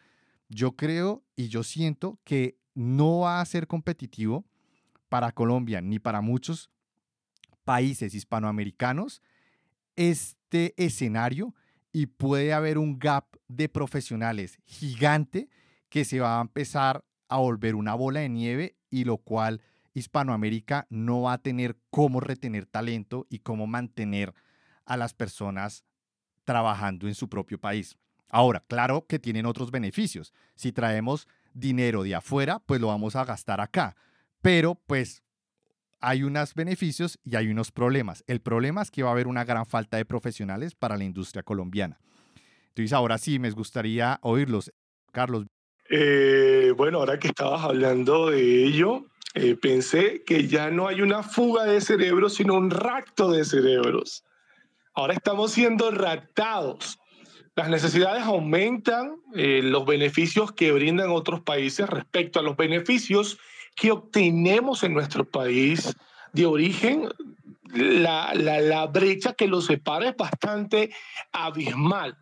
[0.49, 4.45] Yo creo y yo siento que no va a ser competitivo
[5.09, 6.71] para Colombia ni para muchos
[7.65, 9.21] países hispanoamericanos
[9.97, 11.55] este escenario
[11.93, 15.49] y puede haber un gap de profesionales gigante
[15.89, 19.61] que se va a empezar a volver una bola de nieve y lo cual
[19.95, 24.35] Hispanoamérica no va a tener cómo retener talento y cómo mantener
[24.87, 25.85] a las personas
[26.45, 27.99] trabajando en su propio país.
[28.29, 30.33] Ahora, claro que tienen otros beneficios.
[30.55, 33.95] Si traemos dinero de afuera, pues lo vamos a gastar acá.
[34.41, 35.23] Pero pues
[36.03, 38.25] hay unos beneficios y hay unos problemas.
[38.27, 41.43] El problema es que va a haber una gran falta de profesionales para la industria
[41.43, 42.01] colombiana.
[42.69, 44.73] Entonces, ahora sí, me gustaría oírlos.
[45.13, 45.47] Carlos,
[45.95, 51.23] eh, bueno, ahora que estabas hablando de ello, eh, pensé que ya no hay una
[51.23, 54.25] fuga de cerebros, sino un rapto de cerebros.
[54.95, 56.99] ahora estamos siendo raptados.
[57.55, 63.39] Las necesidades aumentan, eh, los beneficios que brindan otros países respecto a los beneficios
[63.75, 65.95] que obtenemos en nuestro país
[66.33, 67.09] de origen,
[67.73, 70.95] la, la, la brecha que los separa es bastante
[71.33, 72.17] abismal.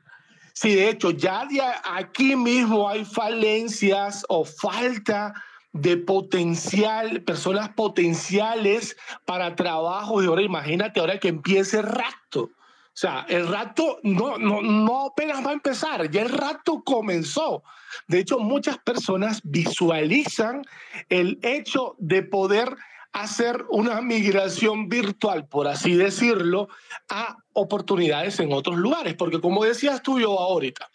[0.52, 5.32] Si de hecho ya de aquí mismo hay falencias o falta
[5.72, 10.22] de potencial, personas potenciales para trabajo.
[10.22, 12.50] Y ahora imagínate ahora que empiece el rato.
[12.92, 17.62] O sea, el rato no, no, no apenas va a empezar, ya el rato comenzó.
[18.08, 20.62] De hecho, muchas personas visualizan
[21.08, 22.76] el hecho de poder
[23.12, 26.68] hacer una migración virtual, por así decirlo,
[27.08, 29.14] a oportunidades en otros lugares.
[29.14, 30.90] Porque como decías tú yo ahorita,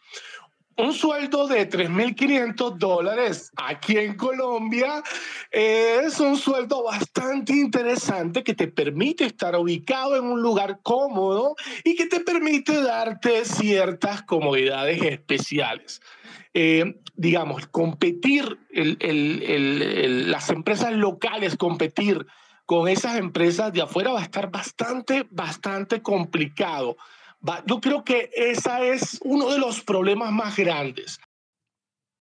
[0.78, 5.02] un sueldo de 3.500 dólares aquí en Colombia
[5.52, 11.96] es un sueldo bastante interesante que te permite estar ubicado en un lugar cómodo y
[11.96, 16.02] que te permite darte ciertas comodidades especiales.
[16.54, 22.26] Eh, digamos, competir, las empresas locales, competir
[22.66, 26.98] con esas empresas de afuera va a estar bastante, bastante complicado.
[27.66, 31.20] Yo creo que ese es uno de los problemas más grandes.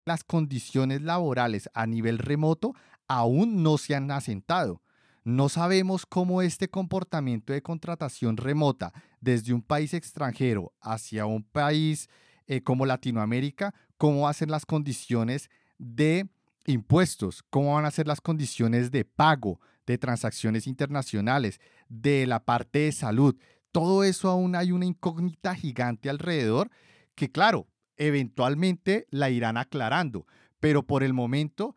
[0.05, 2.75] Las condiciones laborales a nivel remoto
[3.09, 4.83] aún no se han asentado.
[5.25, 12.09] No sabemos cómo este comportamiento de contratación remota desde un país extranjero hacia un país
[12.47, 16.29] eh, como Latinoamérica, cómo van a ser las condiciones de
[16.66, 22.81] impuestos, cómo van a ser las condiciones de pago, de transacciones internacionales, de la parte
[22.81, 23.37] de salud
[23.76, 26.70] todo eso aún hay una incógnita gigante alrededor
[27.14, 30.26] que, claro, eventualmente la irán aclarando,
[30.60, 31.76] pero por el momento,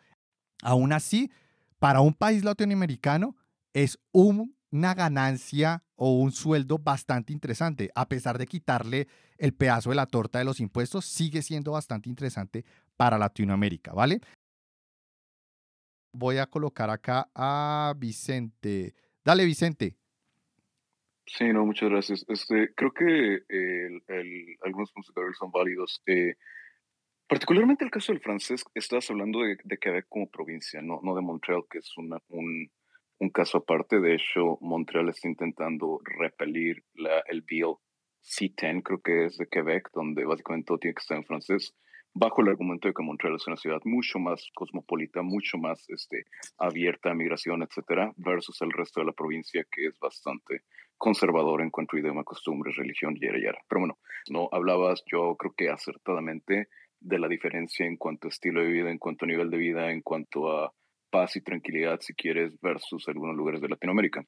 [0.63, 1.29] aún así,
[1.77, 3.35] para un país latinoamericano
[3.73, 7.91] es una ganancia o un sueldo bastante interesante.
[7.95, 12.07] A pesar de quitarle el pedazo de la torta de los impuestos, sigue siendo bastante
[12.07, 12.63] interesante
[12.95, 14.21] para Latinoamérica, ¿vale?
[16.13, 18.95] Voy a colocar acá a Vicente.
[19.25, 19.98] Dale, Vicente.
[21.37, 22.25] Sí, no, muchas gracias.
[22.27, 23.05] Este, creo que
[23.47, 26.01] el, el, algunos puntos son válidos.
[26.07, 26.35] Eh,
[27.27, 31.21] particularmente el caso del francés, estás hablando de, de, Quebec como provincia, no, no de
[31.21, 32.71] Montreal, que es una, un,
[33.19, 33.99] un caso aparte.
[33.99, 37.75] De hecho, Montreal está intentando repelir la, el bill
[38.23, 41.75] C10, creo que es de Quebec, donde básicamente todo tiene que estar en francés
[42.13, 46.25] bajo el argumento de que Montreal es una ciudad mucho más cosmopolita, mucho más este,
[46.57, 50.63] abierta a migración, etcétera, versus el resto de la provincia que es bastante
[50.99, 53.59] conservador en cuanto a idioma, costumbres, religión, y yara.
[53.67, 53.97] Pero bueno,
[54.29, 56.67] no hablabas, yo creo que acertadamente,
[56.99, 59.91] de la diferencia en cuanto a estilo de vida, en cuanto a nivel de vida,
[59.91, 60.71] en cuanto a
[61.09, 64.25] paz y tranquilidad, si quieres, versus algunos lugares de Latinoamérica.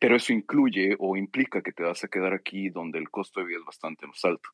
[0.00, 3.46] Pero eso incluye o implica que te vas a quedar aquí donde el costo de
[3.46, 4.48] vida es bastante más alto.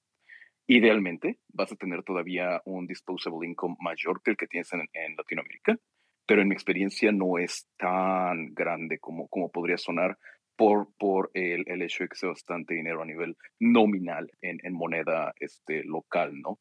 [0.66, 5.78] Idealmente, vas a tener todavía un disposable income mayor que el que tienes en, Latinoamérica,
[6.26, 10.18] pero en mi experiencia no es tan grande como, como podría sonar
[10.56, 14.72] por, por el, el hecho de que sea bastante dinero a nivel nominal en, en
[14.72, 16.58] moneda este, local, ¿no?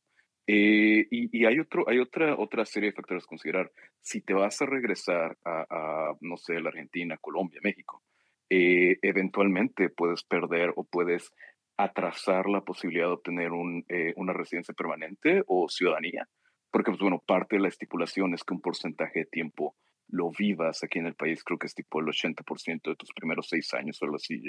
[0.47, 3.71] Eh, y, y, hay, otro, hay otra, otra serie de factores a considerar.
[4.01, 8.03] Si te vas a regresar a, a no sé, la Argentina, Colombia, México,
[8.49, 11.31] eh, eventualmente puedes perder o puedes
[11.77, 16.27] atrasar la posibilidad de obtener un, eh, una residencia permanente o ciudadanía,
[16.71, 19.75] porque, pues bueno, parte de la estipulación es que un porcentaje de tiempo
[20.07, 23.47] lo vivas aquí en el país, creo que es tipo el 80% de tus primeros
[23.49, 24.41] seis años o algo así,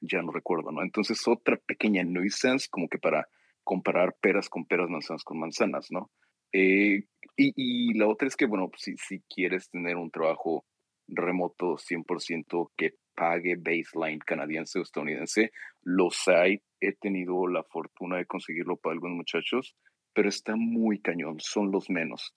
[0.00, 0.82] ya, no recuerdo, ¿no?
[0.82, 3.28] Entonces, otra pequeña nuisance como que para
[3.62, 6.10] comparar peras con peras, manzanas con manzanas, ¿no?
[6.52, 7.04] Eh,
[7.36, 10.66] y, y, la otra es que, bueno, si, si quieres tener un trabajo
[11.08, 15.52] remoto 100% que pague baseline canadiense o estadounidense.
[15.82, 19.76] Los hay, he tenido la fortuna de conseguirlo para algunos muchachos,
[20.12, 22.34] pero está muy cañón, son los menos.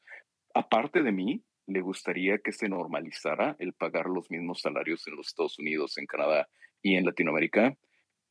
[0.54, 5.28] Aparte de mí, le gustaría que se normalizara el pagar los mismos salarios en los
[5.28, 6.48] Estados Unidos, en Canadá
[6.82, 7.76] y en Latinoamérica,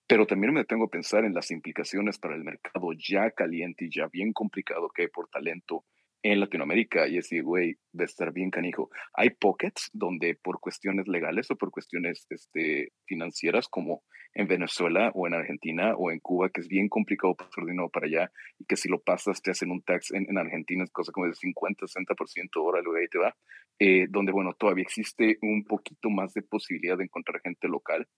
[0.06, 3.90] pero también me tengo que pensar en las implicaciones para el mercado ya caliente y
[3.90, 5.84] ya bien complicado que hay por talento
[6.24, 8.88] en Latinoamérica y decir, güey, de estar bien canijo.
[9.12, 14.02] Hay pockets donde por cuestiones legales o por cuestiones este, financieras, como
[14.32, 18.06] en Venezuela o en Argentina o en Cuba, que es bien complicado pasar dinero para
[18.06, 21.12] allá y que si lo pasas te hacen un tax en, en Argentina, es cosa
[21.12, 23.36] como de 50, 60% hora, luego ahí te va,
[23.78, 28.08] eh, donde, bueno, todavía existe un poquito más de posibilidad de encontrar gente local,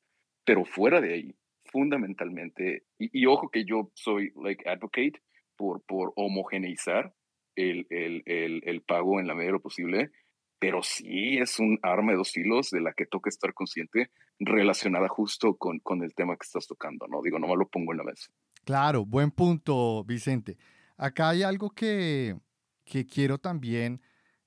[0.44, 1.34] pero fuera de ahí,
[1.72, 5.20] fundamentalmente, y, y ojo que yo soy, like, advocate
[5.56, 7.12] por, por homogeneizar
[7.56, 10.10] el, el, el, el, pago en la medida de lo posible,
[10.58, 15.08] pero sí es un arma de dos filos de la que toca estar consciente relacionada
[15.08, 17.20] justo con, con el tema que estás tocando, ¿no?
[17.22, 18.30] Digo, no me lo pongo en la mesa.
[18.64, 20.56] Claro, buen punto, Vicente.
[20.96, 22.36] Acá hay algo que,
[22.84, 24.00] que quiero también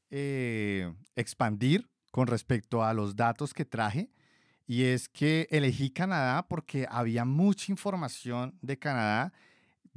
[0.09, 4.09] eh, expandir con respecto a los datos que traje.
[4.65, 9.33] Y es que elegí Canadá porque había mucha información de Canadá.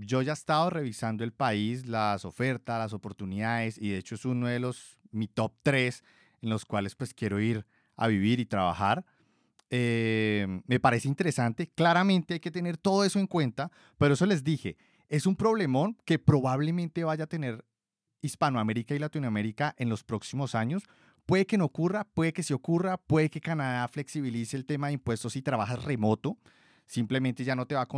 [0.04, 4.24] Yo ya he estado revisando el país, las ofertas, las oportunidades, y de hecho es
[4.24, 6.02] uno de los, mi top 3
[6.42, 7.64] en los cuales pues quiero ir
[7.96, 9.04] a vivir y trabajar.
[9.70, 11.68] Eh, me parece interesante.
[11.68, 14.76] Claramente hay que tener todo eso en cuenta, pero eso les dije,
[15.08, 17.64] es un problemón que probablemente vaya a tener
[18.22, 20.84] Hispanoamérica y Latinoamérica en los próximos años.
[21.26, 24.94] Puede que no ocurra, puede que sí ocurra, puede que Canadá flexibilice el tema de
[24.94, 26.38] impuestos si trabajas remoto.
[26.86, 27.88] Simplemente ya no te va a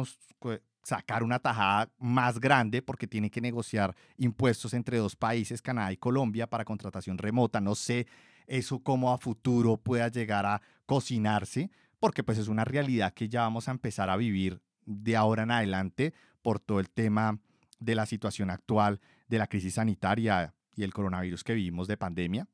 [0.84, 5.96] sacar una tajada más grande porque tiene que negociar impuestos entre dos países, Canadá y
[5.96, 7.60] Colombia, para contratación remota.
[7.60, 8.06] No sé
[8.46, 13.40] eso cómo a futuro pueda llegar a cocinarse, porque pues es una realidad que ya
[13.40, 16.12] vamos a empezar a vivir de ahora en adelante
[16.42, 17.40] por todo el tema
[17.80, 22.46] de la situación actual de la crisis sanitaria y el coronavirus que vivimos de pandemia.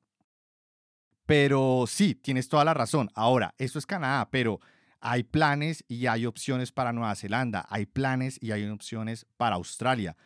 [1.26, 3.10] Pero sí, tienes toda la razón.
[3.14, 4.60] Ahora, esto es Canadá, pero
[5.00, 10.16] hay planes y hay opciones para Nueva Zelanda, hay planes y hay opciones para Australia.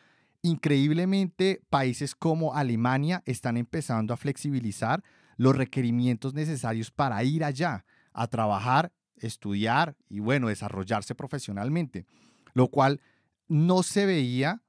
[0.43, 5.03] Increíblemente, países como Alemania están empezando a flexibilizar
[5.37, 12.07] los requerimientos necesarios para ir allá a trabajar, estudiar y, bueno, desarrollarse profesionalmente,
[12.53, 13.01] lo cual
[13.49, 14.63] no se veía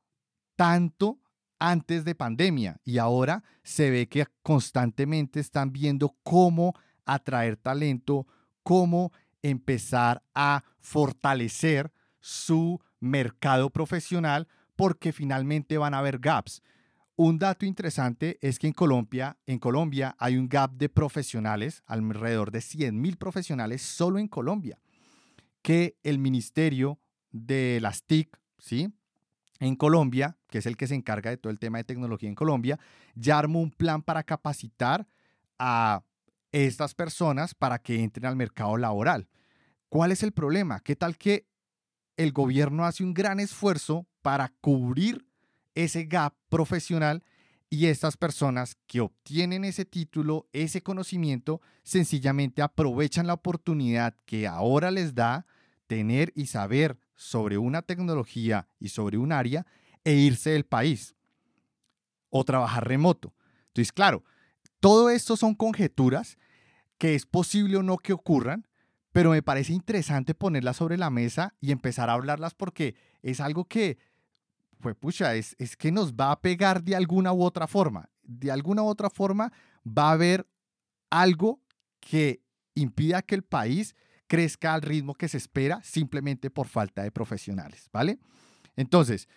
[0.55, 1.19] tanto
[1.59, 6.73] antes de pandemia y ahora se ve que constantemente están viendo cómo
[7.05, 8.27] atraer talento,
[8.63, 9.11] cómo
[9.49, 16.61] empezar a fortalecer su mercado profesional porque finalmente van a haber gaps.
[17.15, 22.51] Un dato interesante es que en Colombia, en Colombia hay un gap de profesionales, alrededor
[22.51, 24.79] de 100 mil profesionales solo en Colombia,
[25.61, 26.99] que el Ministerio
[27.31, 28.91] de las TIC, ¿sí?
[29.59, 32.35] en Colombia, que es el que se encarga de todo el tema de tecnología en
[32.35, 32.79] Colombia,
[33.13, 35.07] ya armó un plan para capacitar
[35.57, 36.03] a
[36.51, 39.27] estas personas para que entren al mercado laboral.
[39.89, 40.79] ¿Cuál es el problema?
[40.79, 41.47] ¿Qué tal que
[42.17, 45.25] el gobierno hace un gran esfuerzo para cubrir
[45.73, 47.23] ese gap profesional
[47.69, 54.91] y estas personas que obtienen ese título, ese conocimiento, sencillamente aprovechan la oportunidad que ahora
[54.91, 55.45] les da
[55.87, 59.65] tener y saber sobre una tecnología y sobre un área
[60.03, 61.15] e irse del país
[62.29, 63.33] o trabajar remoto.
[63.67, 64.23] Entonces, claro,
[64.79, 66.37] todo esto son conjeturas
[66.97, 68.67] que es posible o no que ocurran,
[69.15, 73.63] pero me parece interesante ponerlas sobre la mesa y empezar a hablarlas porque es algo
[73.63, 73.97] que,
[74.81, 78.09] pues pucha, es, es que nos va a pegar de alguna u otra forma.
[78.23, 79.53] De alguna u otra forma
[79.87, 80.45] va a haber
[81.09, 81.61] algo
[82.01, 82.41] que
[82.73, 83.95] impida que el país
[84.27, 88.19] crezca al ritmo que se espera simplemente por falta de profesionales, ¿vale?
[88.75, 89.29] Entonces,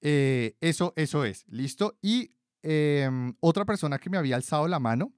[0.00, 1.98] eh, eso, eso es, ¿listo?
[2.00, 2.32] Y
[2.62, 5.12] em, otra persona que me había alzado la mano,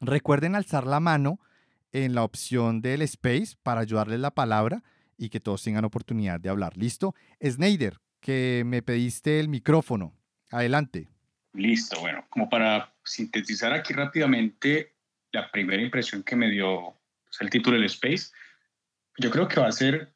[0.00, 1.40] recuerden alzar la mano
[1.92, 4.82] en la opción del space para ayudarles la palabra
[5.16, 7.14] y que todos tengan oportunidad de hablar, ¿listo?
[7.42, 10.14] Snyder, que me pediste el micrófono,
[10.50, 11.08] adelante.
[11.52, 14.94] Listo, bueno, como para sintetizar aquí rápidamente
[15.32, 18.32] la primera impresión que me dio pues, el título del space,
[19.18, 20.14] yo creo que va a ser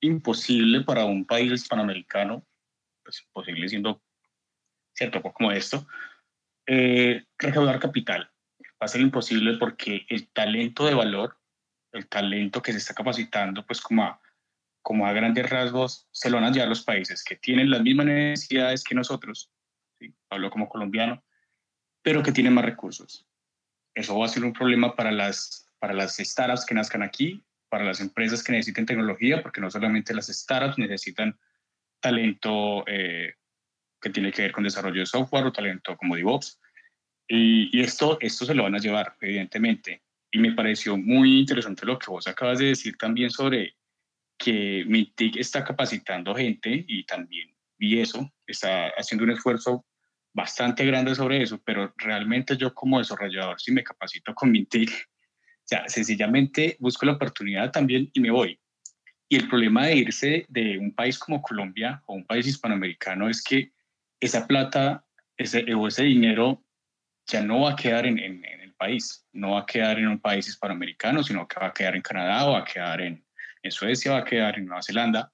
[0.00, 2.44] imposible para un país hispanoamericano,
[3.02, 4.02] pues imposible siendo
[4.94, 5.86] cierto, como esto,
[6.66, 8.30] eh, recaudar capital.
[8.84, 11.38] Va a ser imposible porque el talento de valor,
[11.92, 14.20] el talento que se está capacitando, pues como a,
[14.82, 18.04] como a grandes rasgos, se lo van a llevar los países que tienen las mismas
[18.04, 19.50] necesidades que nosotros,
[20.28, 21.24] hablo como colombiano,
[22.02, 23.26] pero que tienen más recursos.
[23.94, 27.86] Eso va a ser un problema para las, para las startups que nazcan aquí para
[27.86, 31.36] las empresas que necesiten tecnología, porque no solamente las startups necesitan
[31.98, 33.34] talento eh,
[34.00, 36.60] que tiene que ver con desarrollo de software o talento como DevOps.
[37.28, 40.02] Y, y, esto, esto se lo van a llevar, evidentemente.
[40.30, 43.76] Y me pareció muy interesante lo que vos acabas de decir también sobre
[44.36, 49.86] que MITIC está capacitando gente y también vi eso, está haciendo un esfuerzo
[50.32, 55.66] bastante grande sobre eso, pero realmente yo como desarrollador, si me capacito con MITIC, o
[55.66, 58.58] sea, sencillamente busco la oportunidad también y me voy.
[59.28, 63.42] Y el problema de irse de un país como Colombia o un país hispanoamericano es
[63.42, 63.72] que
[64.20, 65.06] esa plata
[65.36, 66.63] ese, o ese dinero
[67.26, 70.20] ya no va a quedar en, en, el país, no va a quedar en un
[70.20, 73.24] país hispanoamericano, sino que va a quedar en Canadá va a quedar en,
[73.62, 75.32] en Suecia, va a quedar en Nueva Zelanda.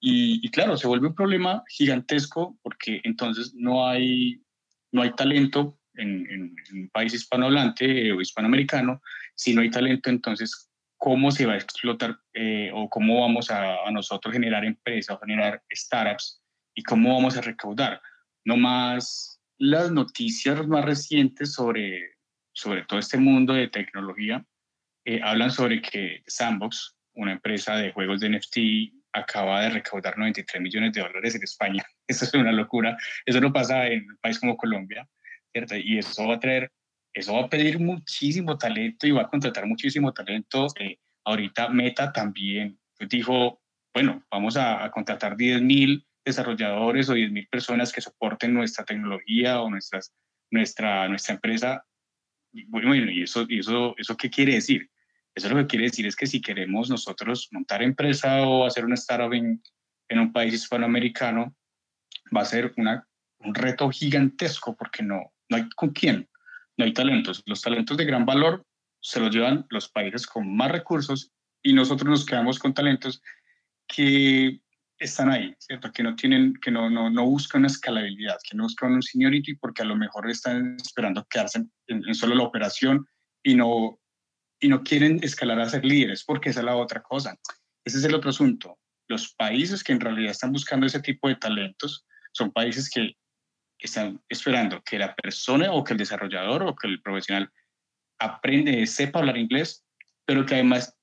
[0.00, 4.42] Y, y, claro, se vuelve un problema gigantesco porque entonces no hay,
[4.90, 9.00] no hay talento en, un país hispanohablante o hispanoamericano,
[9.34, 13.86] si no hay talento, entonces, ¿cómo se va a explotar eh, o cómo vamos a,
[13.86, 16.42] a, nosotros generar empresas, generar startups
[16.74, 18.00] y cómo vamos a recaudar?
[18.44, 22.16] No más las noticias más recientes sobre,
[22.52, 24.44] sobre todo este mundo de tecnología
[25.04, 28.58] eh, hablan sobre que Sandbox, una empresa de juegos de NFT,
[29.12, 31.84] acaba de recaudar 93 millones de dólares en España.
[32.06, 32.96] Eso es una locura.
[33.26, 35.08] Eso no pasa en un país como Colombia,
[35.52, 35.76] ¿cierto?
[35.76, 36.70] Y eso va a traer,
[37.12, 40.66] eso va a pedir muchísimo talento y va a contratar muchísimo talento.
[40.78, 42.78] Eh, ahorita Meta también
[43.08, 43.60] dijo,
[43.92, 49.70] bueno, vamos a, a contratar 10.000 desarrolladores o 10.000 personas que soporten nuestra tecnología o
[49.70, 50.12] nuestras,
[50.50, 51.84] nuestra, nuestra empresa.
[52.68, 54.90] Bueno, ¿y eso, y eso, eso qué quiere decir?
[55.34, 58.94] Eso lo que quiere decir es que si queremos nosotros montar empresa o hacer una
[58.94, 59.62] startup en,
[60.08, 61.56] en un país hispanoamericano,
[62.34, 63.06] va a ser una,
[63.38, 66.28] un reto gigantesco porque no, no hay con quién,
[66.76, 67.42] no hay talentos.
[67.46, 68.66] Los talentos de gran valor
[69.00, 73.22] se los llevan los países con más recursos y nosotros nos quedamos con talentos
[73.86, 74.60] que
[75.04, 75.92] están ahí, ¿cierto?
[75.92, 79.54] Que no tienen, que no, no, no buscan una escalabilidad, que no buscan un seniority
[79.54, 83.06] porque a lo mejor están esperando quedarse en, en solo la operación
[83.42, 83.98] y no,
[84.60, 87.36] y no quieren escalar a ser líderes, porque esa es la otra cosa.
[87.84, 88.78] Ese es el otro asunto.
[89.08, 93.16] Los países que en realidad están buscando ese tipo de talentos son países que
[93.78, 97.50] están esperando que la persona o que el desarrollador o que el profesional
[98.18, 99.84] aprende, sepa hablar inglés,
[100.24, 100.96] pero que además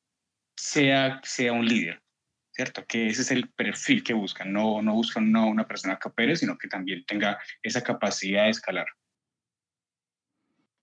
[0.56, 2.02] sea, sea un líder,
[2.60, 2.84] ¿cierto?
[2.86, 4.51] Que ese es el perfil que buscan.
[4.51, 8.49] No, no buscan no una persona que opere, sino que también tenga esa capacidad de
[8.49, 8.86] escalar.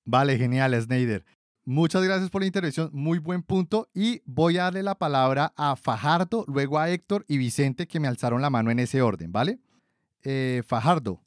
[0.07, 1.23] Vale, genial, Snyder.
[1.67, 3.91] Muchas gracias por la intervención, muy buen punto.
[3.93, 8.09] Y voy a darle la palabra a Fajardo, luego a Héctor y Vicente que me
[8.09, 9.59] alzaron la mano en ese orden, ¿vale?
[10.25, 11.21] Eh, Fajardo.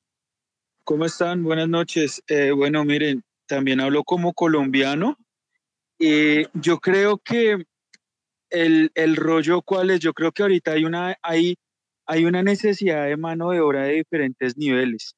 [0.84, 1.44] ¿Cómo están?
[1.44, 2.24] Buenas noches.
[2.28, 5.16] Eh, bueno, miren, también hablo como colombiano.
[6.00, 7.68] y yo creo que
[8.50, 10.00] el, el, rollo, ¿cuál es?
[10.00, 11.56] Yo creo que ahorita hay una, hay,
[12.08, 15.16] hay una necesidad de mano de obra de diferentes niveles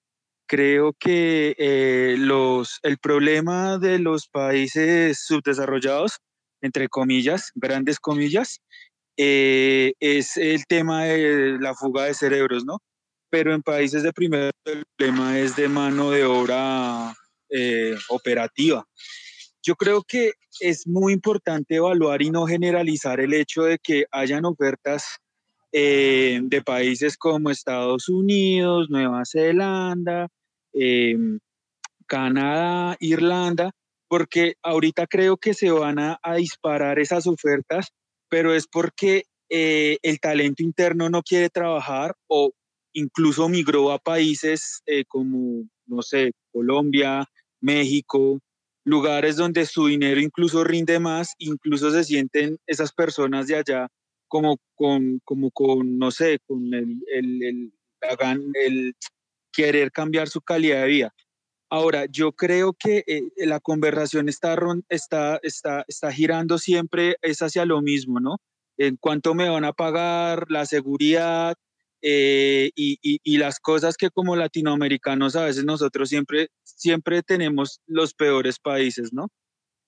[0.52, 6.18] creo que eh, los, el problema de los países subdesarrollados,
[6.62, 8.60] entre comillas, grandes comillas,
[9.16, 12.80] eh, es el tema de la fuga de cerebros, ¿no?
[13.30, 17.14] Pero en países de primer el problema es de mano de obra
[17.50, 18.84] eh, operativa.
[19.64, 24.46] Yo creo que es muy importante evaluar y no generalizar el hecho de que hayan
[24.46, 25.18] ofertas
[25.74, 30.28] de países como Estados Unidos, Nueva Zelanda,
[30.74, 31.16] eh,
[32.08, 33.72] Canadá, Irlanda,
[34.10, 37.88] porque ahorita creo que se van a, disparar esas ofertas,
[38.28, 42.52] pero es porque eh, el talento interno no quiere trabajar o
[42.94, 47.26] incluso migró a países eh, como, no sé, Colombia,
[47.62, 48.40] México,
[48.84, 53.88] lugares donde su dinero incluso rinde más, incluso se sienten esas personas de allá
[54.28, 57.74] como con, como con no sé, con el, el, el,
[58.54, 58.96] el
[59.52, 61.14] querer cambiar su calidad de vida.
[61.70, 64.58] Ahora, yo creo que eh, la conversación está,
[64.90, 68.38] está, está, está girando siempre es hacia lo mismo, ¿no?
[68.78, 71.56] En cuánto me van a pagar, la seguridad
[72.02, 78.14] eh, y, y, las cosas que como latinoamericanos a veces nosotros siempre, siempre tenemos los
[78.14, 79.28] peores países, ¿no?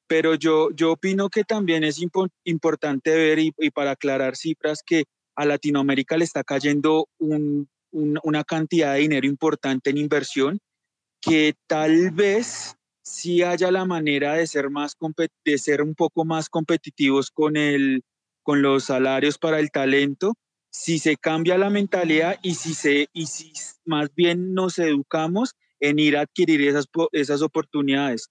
[0.07, 1.99] Pero yo, yo opino que también es
[2.43, 5.05] importante ver y, y para aclarar cifras que
[5.36, 10.59] a Latinoamérica le está cayendo un una cantidad de dinero importante en inversión
[11.22, 14.97] que tal vez sí haya la manera de ser, más
[15.45, 18.03] de ser un poco más competitivos con, el,
[18.41, 20.34] con los salarios para el talento,
[20.74, 23.54] si se cambia la mentalidad y si, se, y si
[23.86, 28.30] más bien nos educamos en ir a adquirir esas, esas oportunidades.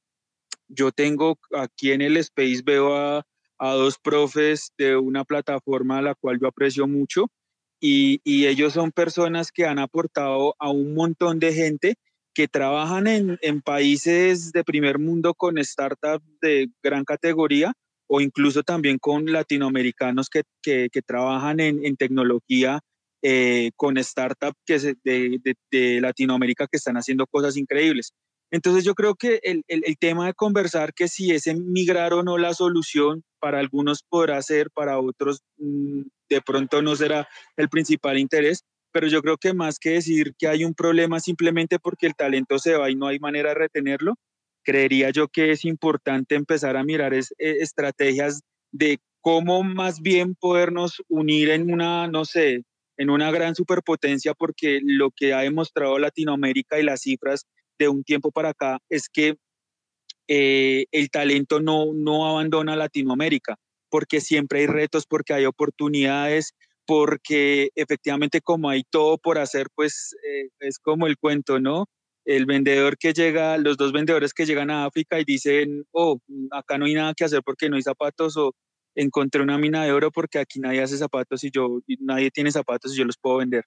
[0.68, 3.24] Yo tengo aquí en el Space, veo a,
[3.58, 7.30] a dos profes de una plataforma a la cual yo aprecio mucho,
[7.82, 11.96] y, ellos son personas que han aportado a un montón de gente
[12.32, 17.74] que trabajan en, países de primer mundo con startups de gran categoría
[18.14, 20.42] o incluso también con latinoamericanos que,
[21.06, 22.80] trabajan en, tecnología
[23.22, 25.40] eh, con startups que de,
[25.70, 28.12] de, Latinoamérica que están haciendo cosas increíbles.
[28.50, 29.64] Entonces yo creo que el,
[29.98, 34.70] tema de conversar que si es emigrar o no la solución, para algunos podrá ser,
[34.70, 39.78] para otros mm, de pronto no será el principal interés, pero yo creo que más
[39.78, 43.18] que decir que hay un problema simplemente porque el talento se va y no hay
[43.18, 44.16] manera de retenerlo,
[44.62, 51.02] creería yo que es importante empezar a mirar eh, estrategias de cómo más bien podernos
[51.08, 52.64] unir en una, no sé,
[52.96, 57.46] en una gran superpotencia, porque lo que ha demostrado Latinoamérica y las cifras
[57.78, 59.36] de un tiempo para acá es que
[60.28, 63.56] eh, el talento no, no abandona Latinoamérica,
[63.90, 66.54] porque siempre hay retos, porque hay oportunidades,
[66.86, 71.86] porque efectivamente como hay todo por hacer, pues eh, es como el cuento, ¿no?
[72.24, 76.18] El vendedor que llega, los dos vendedores que llegan a África y dicen, oh,
[76.50, 78.54] acá no hay nada que hacer porque no hay zapatos o
[78.94, 82.94] encontré una mina de oro porque aquí nadie hace zapatos y yo nadie tiene zapatos
[82.94, 83.64] y yo los puedo vender.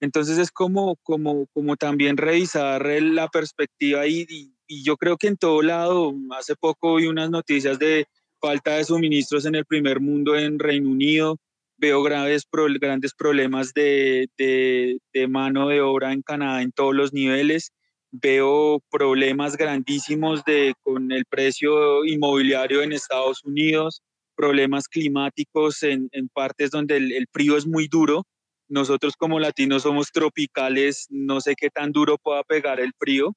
[0.00, 5.36] Entonces es como, como, como también revisar la perspectiva y, y, yo creo que en
[5.36, 8.06] todo lado, hace poco vi unas noticias de
[8.40, 11.38] falta de suministros en el primer mundo en Reino Unido,
[11.76, 12.48] veo graves,
[12.80, 17.72] grandes problemas de, de, de mano de obra en Canadá en todos los niveles,
[18.12, 24.02] veo problemas grandísimos de, con el precio inmobiliario en Estados Unidos,
[24.36, 28.24] problemas climáticos en, en partes donde el, el, frío es muy duro.
[28.68, 33.34] Nosotros como latinos somos tropicales, no sé qué tan duro pueda pegar el frío.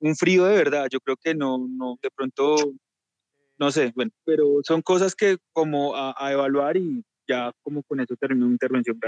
[0.00, 2.56] Un frío de verdad, yo creo que no, no, de pronto,
[3.58, 8.00] no sé, bueno, pero son cosas que como a, a evaluar y ya como con
[8.00, 8.98] eso termino mi intervención.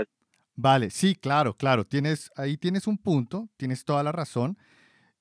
[0.54, 4.59] Vale, sí, claro, claro, tienes, ahí tienes un punto, tienes toda la razón.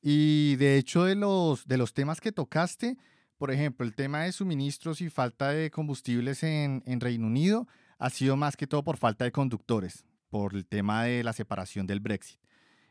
[0.02, 2.98] Y de hecho de los, de los temas que tocaste,
[3.38, 7.68] por ejemplo, el tema de suministros y falta de combustibles en, en Reino Unido
[8.00, 11.88] ha sido más que todo por falta de conductores, por el tema de la separación
[11.88, 12.40] del Brexit.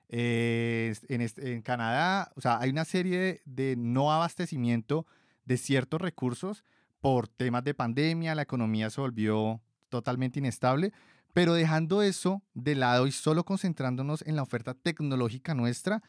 [0.08, 5.04] Eh, en, en, Canadá, o sea, hay una serie de, de no abastecimiento
[5.44, 6.64] de ciertos recursos
[7.00, 10.92] por temas de pandemia, la economía se volvió totalmente inestable,
[11.32, 16.02] pero dejando eso de lado y solo concentrándonos en la oferta tecnológica nuestra,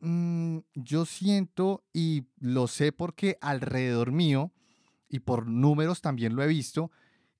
[0.00, 4.52] mmm, yo siento y lo sé porque alrededor mío
[5.08, 6.90] y por números también lo he visto,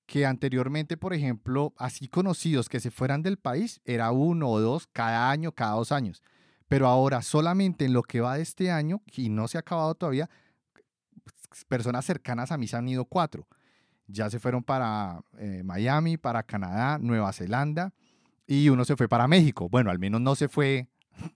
[0.05, 4.87] que anteriormente, por ejemplo, así conocidos que se fueran del país, era uno o dos
[4.87, 6.23] cada año, cada dos años.
[6.69, 9.95] Pero ahora solamente en lo que va de este año, y no se ha acabado
[9.95, 10.29] todavía,
[11.67, 13.47] personas cercanas a mí se han ido cuatro.
[14.07, 17.93] Ya se fueron para eh, Miami, para Canadá, Nueva Zelanda
[18.45, 19.67] y uno se fue para México.
[19.69, 20.87] Bueno, al menos no se fue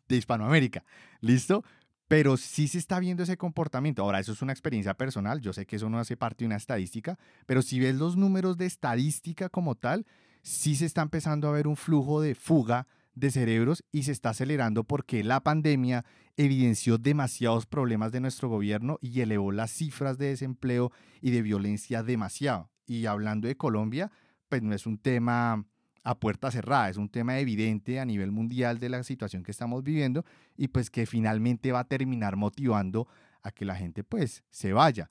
[0.07, 0.83] de Hispanoamérica,
[1.19, 1.63] ¿listo?
[2.07, 4.03] Pero sí se está viendo ese comportamiento.
[4.03, 6.57] Ahora, eso es una experiencia personal, yo sé que eso no hace parte de una
[6.57, 10.05] estadística, pero si ves los números de estadística como tal,
[10.41, 14.29] sí se está empezando a ver un flujo de fuga de cerebros y se está
[14.29, 16.05] acelerando porque la pandemia
[16.37, 22.03] evidenció demasiados problemas de nuestro gobierno y elevó las cifras de desempleo y de violencia
[22.03, 22.69] demasiado.
[22.85, 24.11] Y hablando de Colombia,
[24.49, 25.65] pues no es un tema
[26.03, 29.83] a puerta cerrada, es un tema evidente a nivel mundial de la situación que estamos
[29.83, 30.25] viviendo
[30.57, 33.07] y pues que finalmente va a terminar motivando
[33.43, 35.09] a que la gente pues se vaya.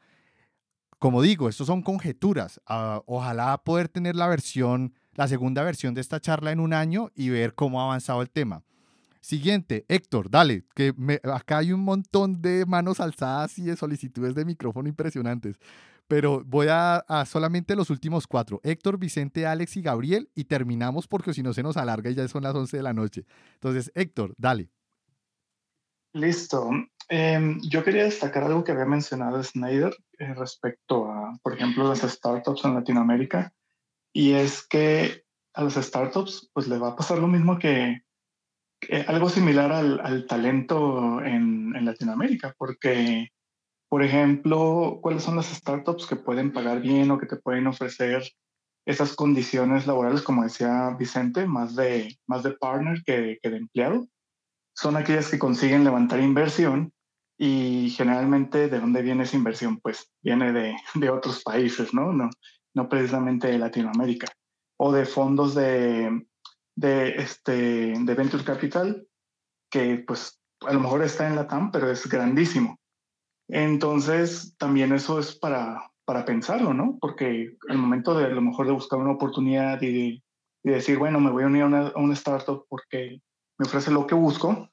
[0.98, 2.60] Como digo, estos son conjeturas.
[2.68, 7.10] Uh, ojalá poder tener la versión, la segunda versión de esta charla en un año
[7.14, 8.62] y ver cómo ha avanzado el tema.
[9.20, 14.34] Siguiente, Héctor, dale, que me, acá hay un montón de manos alzadas y de solicitudes
[14.34, 15.58] de micrófono impresionantes
[16.10, 18.60] pero voy a, solamente los últimos cuatro.
[18.64, 22.26] Héctor, Vicente, Alex y Gabriel y terminamos porque si no se nos alarga y ya
[22.26, 23.26] son las 11 de la noche.
[23.54, 24.70] Entonces, Héctor, dale.
[26.12, 26.68] Listo.
[27.08, 32.00] Eh, yo quería destacar algo que había mencionado Snyder eh, respecto a, por ejemplo, las
[32.00, 33.54] startups en Latinoamérica.
[34.12, 35.22] Y es que
[35.54, 38.02] a las startups pues le va a pasar lo mismo que,
[39.06, 43.30] algo similar al, al talento en, en Latinoamérica, porque
[43.90, 48.22] por ejemplo, cuáles son las startups que pueden pagar bien o que te pueden ofrecer
[48.86, 54.06] esas condiciones laborales, como decía Vicente, más de, más de partner que, que de empleado.
[54.76, 56.92] Son aquellas que consiguen levantar inversión
[57.36, 62.12] y generalmente de dónde viene esa inversión, pues viene de, de otros países, ¿no?
[62.12, 62.30] ¿no?
[62.74, 64.28] No precisamente de Latinoamérica
[64.78, 66.26] o de fondos de,
[66.76, 69.04] de, este, de Venture Capital,
[69.68, 72.79] que pues a lo mejor está en la TAM, pero es grandísimo.
[73.52, 76.98] Entonces, también eso es para, para pensarlo, ¿no?
[77.00, 80.22] Porque al momento de a lo mejor de buscar una oportunidad y,
[80.62, 83.20] y decir, bueno, me voy a unir a una, a una, startup porque
[83.58, 84.68] me ofrece lo que busco,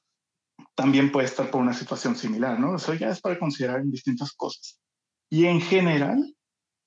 [0.74, 2.76] también puede estar por una situación similar, ¿no?
[2.76, 4.80] Eso ya es para considerar en distintas cosas.
[5.28, 6.36] Y en general,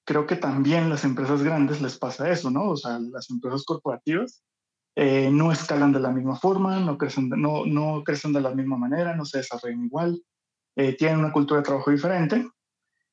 [0.06, 2.70] creo que también las empresas grandes les pasa eso, ¿no?
[2.70, 4.44] O sea, las empresas corporativas
[4.96, 8.78] eh, no escalan de la misma forma, no crecen, no, no crecen de la misma
[8.78, 10.22] manera, no se desarrollan igual
[10.82, 12.48] eh, tienen una cultura de trabajo diferente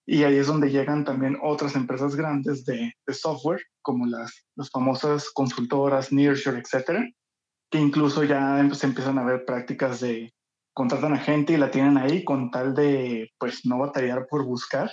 [0.06, 4.70] y ahí es donde llegan también otras empresas grandes de, de software, como las, las
[4.70, 7.06] famosas consultoras, Nearshore, etcétera,
[7.70, 10.32] que incluso ya se empiezan a ver prácticas de
[10.72, 14.90] contratan a gente y la tienen ahí con tal de pues no batallar por buscar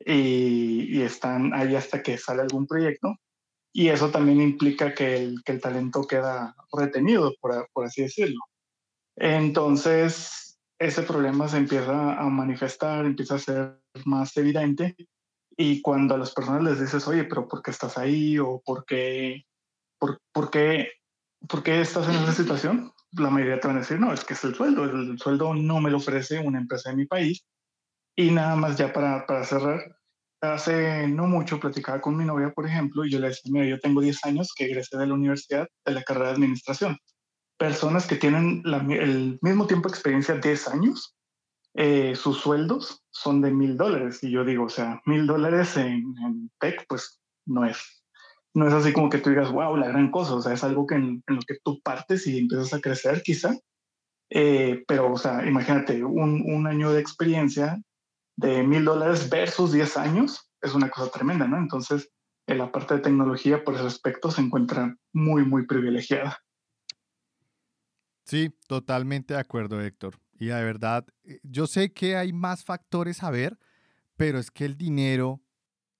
[0.00, 3.14] y, y están ahí hasta que sale algún proyecto
[3.72, 8.40] y eso también implica que el, que el talento queda retenido, por, por así decirlo.
[9.16, 10.51] Entonces,
[10.82, 14.96] ese problema se empieza a manifestar, empieza a ser más evidente
[15.56, 18.38] y cuando a las personas les dices, oye, pero ¿por qué estás ahí?
[18.38, 19.44] o ¿por qué,
[19.98, 20.88] por, por qué,
[21.48, 22.92] por qué estás en esa situación?
[23.12, 25.80] La mayoría te van a decir, no, es que es el sueldo, el sueldo no
[25.80, 27.44] me lo ofrece una empresa de mi país.
[28.16, 29.96] Y nada más ya para, para cerrar,
[30.40, 33.78] hace no mucho platicaba con mi novia, por ejemplo, y yo le decía, mira, yo
[33.78, 36.98] tengo 10 años que egresé de la universidad de la carrera de administración.
[37.62, 41.14] Personas que tienen el mismo tiempo de experiencia, 10 años,
[41.74, 44.18] eh, sus sueldos son de mil dólares.
[44.24, 48.02] Y yo digo, o sea, mil dólares en, en, tech, pues no es,
[48.52, 50.34] no es así como que tú digas, wow, la gran cosa.
[50.34, 53.56] O sea, es algo que en, lo que tú partes y empiezas a crecer quizá.
[54.28, 57.80] Eh, pero, o sea, imagínate, un, un año de experiencia
[58.36, 61.58] de mil dólares versus 10 años es una cosa tremenda, ¿no?
[61.58, 62.10] Entonces,
[62.48, 66.42] en la parte de tecnología, por ese aspecto, se encuentra muy, muy privilegiada.
[68.32, 70.18] Sí, totalmente de acuerdo, Héctor.
[70.38, 73.58] Y de verdad, eh, yo sé que hay más factores a ver,
[74.16, 75.42] pero es que el dinero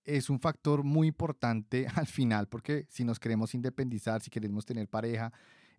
[0.05, 4.89] es un factor muy importante al final, porque si nos queremos independizar, si queremos tener
[4.89, 5.31] pareja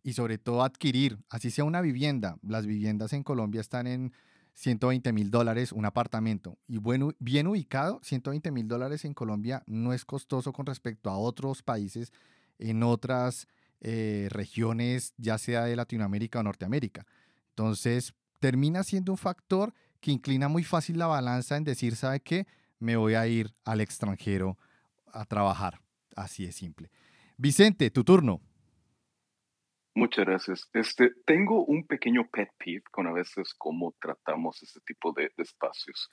[0.04, 4.14] y sobre todo adquirir, así sea una vivienda, las viviendas en Colombia están en
[4.54, 9.92] 120 mil dólares un apartamento y bueno, bien ubicado, 120 mil dólares en Colombia no
[9.92, 12.14] es costoso con respecto a otros países
[12.60, 13.48] en otras
[13.86, 17.06] eh, regiones, ya sea de Latinoamérica o Norteamérica.
[17.50, 22.48] Entonces, termina siendo un factor que inclina muy fácil la balanza en decir, ¿sabe qué?
[22.80, 24.58] Me voy a ir al extranjero
[25.12, 25.82] a trabajar.
[26.16, 26.90] Así es simple.
[27.38, 28.40] Vicente, tu turno.
[29.96, 30.70] Muchas gracias.
[30.74, 35.44] Este, tengo un pequeño pet peeve con a veces cómo tratamos este tipo de, de,
[35.44, 36.10] espacios.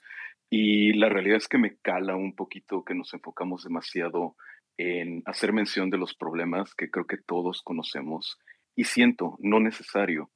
[0.49, 4.35] Y la realidad es que me cala un poquito que nos enfocamos demasiado
[4.81, 8.37] en hacer mención de los problemas que creo que todos conocemos
[8.75, 10.31] y siento no necesario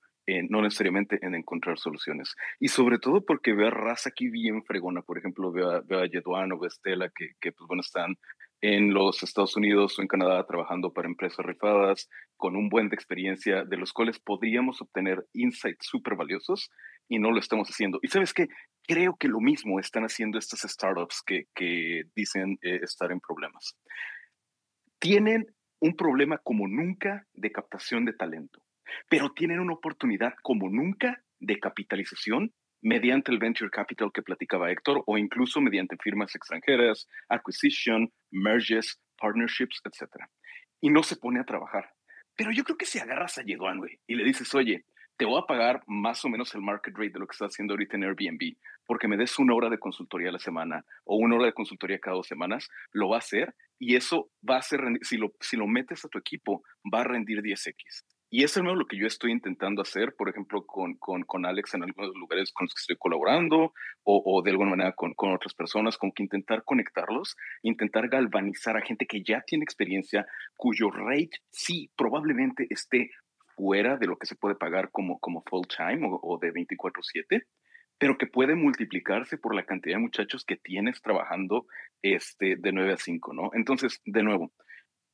[0.50, 2.36] no necesariamente en encontrar soluciones.
[2.60, 6.00] Y sobre todo porque veo a raza aquí bien fregona, por ejemplo, veo a, veo
[6.00, 8.16] a Yeduan o a Estela, que, que, pues bueno, están
[8.62, 12.96] en los Estados Unidos o en Canadá trabajando para empresas rifadas, con un buen de
[12.96, 16.72] experiencia, de los cuales podríamos obtener insights súper valiosos
[17.08, 18.00] y no lo estamos haciendo.
[18.02, 18.48] Y sabes qué,
[18.88, 23.78] creo que lo mismo están haciendo estas startups que, que dicen eh, estar en problemas.
[25.00, 25.48] Tienen
[25.80, 28.66] un problema como nunca de captación de talento
[29.10, 35.04] pero tienen una oportunidad como nunca de capitalización mediante el venture capital que platicaba Héctor
[35.08, 40.26] o incluso mediante firmas extranjeras, acquisition, merges, partnerships, etc.
[40.82, 41.90] Y no se pone a trabajar.
[42.36, 44.86] Pero yo creo que si agarras a Yeduan, güey, y le dices, oye,
[45.18, 47.74] te voy a pagar más o menos el market rate de lo que estás haciendo
[47.74, 51.36] ahorita en Airbnb, porque me des una hora de consultoría a la semana o una
[51.36, 54.82] hora de consultoría cada dos semanas, lo va a hacer y eso va a ser,
[55.02, 56.64] si lo, si lo metes a tu equipo,
[56.94, 58.04] va a rendir 10x.
[58.30, 61.76] Y eso es lo que yo estoy intentando hacer, por ejemplo, con, con, con Alex
[61.76, 63.72] en algunos lugares con los que estoy colaborando
[64.04, 68.76] o, o de alguna manera con, con, otras personas, con que intentar conectarlos, intentar galvanizar
[68.76, 70.26] a gente que ya tiene experiencia,
[70.58, 73.12] cuyo rate sí probablemente esté
[73.56, 77.44] fuera de lo que se puede pagar como, como full time o, o de 24/7,
[77.98, 81.66] pero que puede multiplicarse por la cantidad de muchachos que tienes trabajando
[82.02, 83.50] este, de 9 a 5, ¿no?
[83.54, 84.52] Entonces, de nuevo,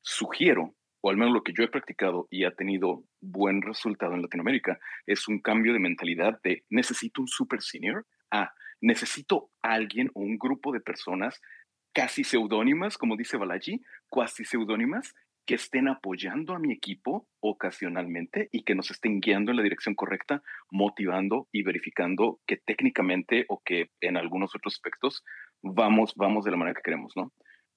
[0.01, 4.21] sugiero o al menos lo que yo he practicado y ha tenido buen resultado en
[4.21, 10.21] Latinoamérica, es un cambio de mentalidad de necesito un super senior a necesito alguien o
[10.21, 11.41] un grupo de personas
[11.93, 15.13] casi seudónimas, como dice Balaji, cuasi seudónimas,
[15.45, 19.95] que estén apoyando a mi equipo ocasionalmente y que nos estén guiando en la dirección
[19.95, 25.23] correcta, motivando y verificando que técnicamente o que en algunos otros aspectos
[25.61, 27.33] vamos, vamos de la manera que queremos, ¿no?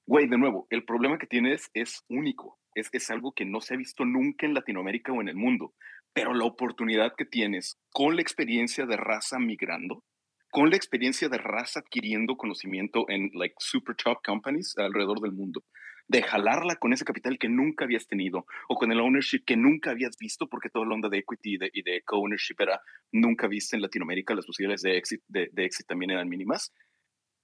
[0.06, 3.74] Güey, de nuevo, el problema que tienes es único es, es algo que no se
[3.74, 5.72] ha visto nunca en Latinoamérica o en el mundo,
[6.12, 10.04] pero la oportunidad que tienes con la experiencia de raza migrando,
[10.50, 15.64] con la experiencia de raza adquiriendo conocimiento en like super top companies alrededor del mundo,
[16.06, 19.90] de jalarla con ese capital que nunca habías tenido o con el ownership que nunca
[19.90, 22.80] habías visto porque toda la onda de equity y de, de co-ownership era
[23.12, 26.72] nunca vista en Latinoamérica, las posibilidades de éxito de, de también eran mínimas.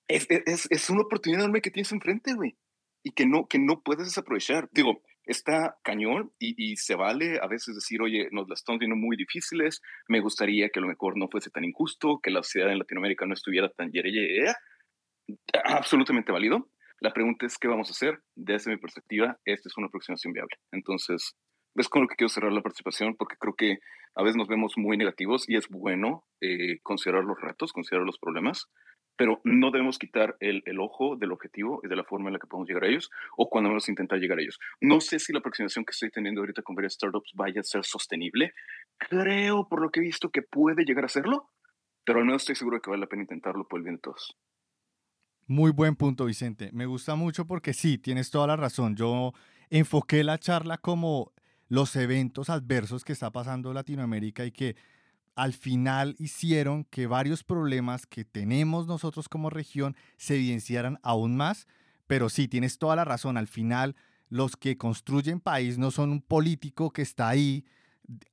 [0.09, 2.57] Es, es, es, una oportunidad enorme que tienes enfrente, güey,
[3.03, 4.69] y que no, que no puedes desaprovechar.
[4.73, 9.17] Digo, está cañón y, se vale a veces decir, oye, nos las estamos viendo muy
[9.17, 13.27] difíciles, me gustaría que lo mejor no fuese tan injusto, que la sociedad en Latinoamérica
[13.27, 14.53] no estuviera tan yere,
[15.65, 16.69] absolutamente válido.
[17.01, 18.21] La pregunta es, ¿qué vamos a hacer?
[18.37, 20.57] Desde mi perspectiva, esta es una aproximación viable.
[20.71, 21.35] Entonces,
[21.75, 23.79] es con lo que quiero cerrar la participación, porque creo que
[24.15, 28.19] a veces nos vemos muy negativos y es bueno eh, considerar los retos, considerar los
[28.19, 28.67] problemas,
[29.17, 32.39] pero no debemos quitar el, el, ojo del objetivo y de la forma en la
[32.39, 34.59] que podemos llegar a ellos, o cuando menos intentar llegar a ellos.
[34.81, 37.85] No sé si la aproximación que estoy teniendo ahorita con varias startups vaya a ser
[37.85, 38.53] sostenible.
[38.99, 41.51] Creo, por lo que he visto, que puede llegar a serlo,
[42.05, 44.37] pero al menos estoy seguro que vale la pena intentarlo por el bien de todos.
[45.51, 46.71] Muy buen punto, Vicente.
[46.73, 48.95] Me gusta mucho porque sí, tienes toda la razón.
[48.95, 49.33] Yo
[49.69, 51.33] enfoqué la charla como
[51.69, 54.77] los eventos adversos que está pasando Latinoamérica y que
[55.35, 61.67] al final hicieron que varios problemas que tenemos nosotros como región se evidenciaran aún más.
[62.07, 63.37] Pero sí, tienes toda la razón.
[63.37, 63.97] Al final,
[64.29, 67.65] los que construyen país no son un político que está ahí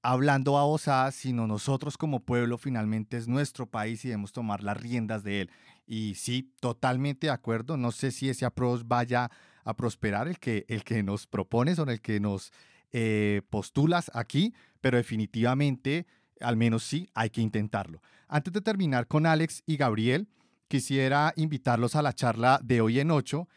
[0.01, 4.77] hablando a babosadas, sino nosotros como pueblo finalmente es nuestro país y debemos tomar las
[4.77, 5.51] riendas de él.
[5.87, 7.77] Y sí, totalmente de acuerdo.
[7.77, 9.31] No sé si ese approach vaya
[9.63, 12.51] a prosperar, el que, el que nos propones o el que nos
[12.91, 16.05] eh, postulas aquí, pero definitivamente,
[16.41, 18.01] al menos sí, hay que intentarlo.
[18.27, 20.27] Antes de terminar con Alex y Gabriel,
[20.67, 23.47] quisiera invitarlos a la charla de hoy en 8.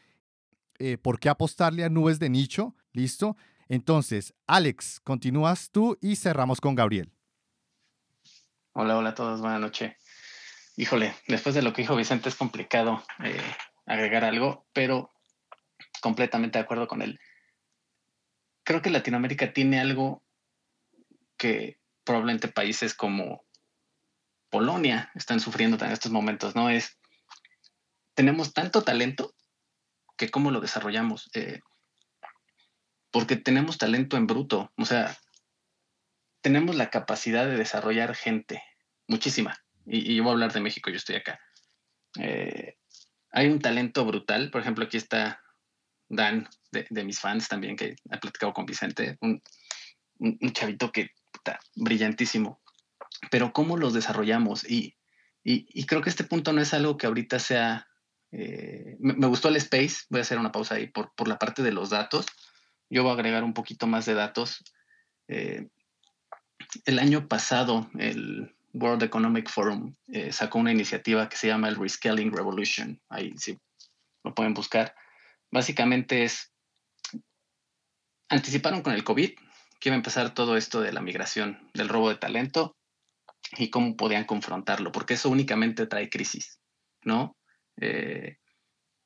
[0.78, 2.74] Eh, ¿Por qué apostarle a nubes de nicho?
[2.92, 3.36] ¿Listo?
[3.68, 7.12] Entonces, Alex, continúas tú y cerramos con Gabriel.
[8.72, 9.99] Hola, hola a todos, buenas noches.
[10.80, 13.38] Híjole, después de lo que dijo Vicente es complicado eh,
[13.84, 15.10] agregar algo, pero
[16.00, 17.20] completamente de acuerdo con él.
[18.64, 20.22] Creo que Latinoamérica tiene algo
[21.36, 23.44] que probablemente países como
[24.48, 26.70] Polonia están sufriendo en estos momentos, ¿no?
[26.70, 26.98] Es,
[28.14, 29.34] tenemos tanto talento
[30.16, 31.28] que cómo lo desarrollamos.
[31.34, 31.60] Eh,
[33.10, 35.14] porque tenemos talento en bruto, o sea,
[36.40, 38.62] tenemos la capacidad de desarrollar gente,
[39.06, 39.62] muchísima.
[39.90, 41.40] Y, yo voy a hablar de México, yo estoy acá.
[42.18, 42.76] Eh,
[43.32, 45.42] hay un talento brutal, por ejemplo, aquí está
[46.08, 49.42] Dan, de, mis fans también, que ha platicado con Vicente, un,
[50.52, 52.60] chavito que está brillantísimo.
[53.30, 54.68] Pero ¿cómo los desarrollamos?
[54.68, 54.96] Y,
[55.42, 57.86] y, creo que este punto no es algo que ahorita sea...
[58.32, 61.64] Eh, me, gustó el space, voy a hacer una pausa ahí por, por la parte
[61.64, 62.26] de los datos
[62.90, 64.64] yo voy a agregar un poquito más de datos.
[65.28, 65.68] Eh,
[66.84, 71.76] el año pasado, el World Economic Forum eh, sacó una iniciativa que se llama el
[71.76, 73.00] Rescaling Revolution.
[73.08, 73.58] Ahí sí
[74.24, 74.94] lo pueden buscar.
[75.50, 76.52] Básicamente es,
[78.28, 79.30] anticiparon con el COVID
[79.80, 82.76] que iba a empezar todo esto de la migración, del robo de talento
[83.56, 86.60] y cómo podían confrontarlo, porque eso únicamente trae crisis,
[87.02, 87.36] ¿no?
[87.80, 88.36] Eh,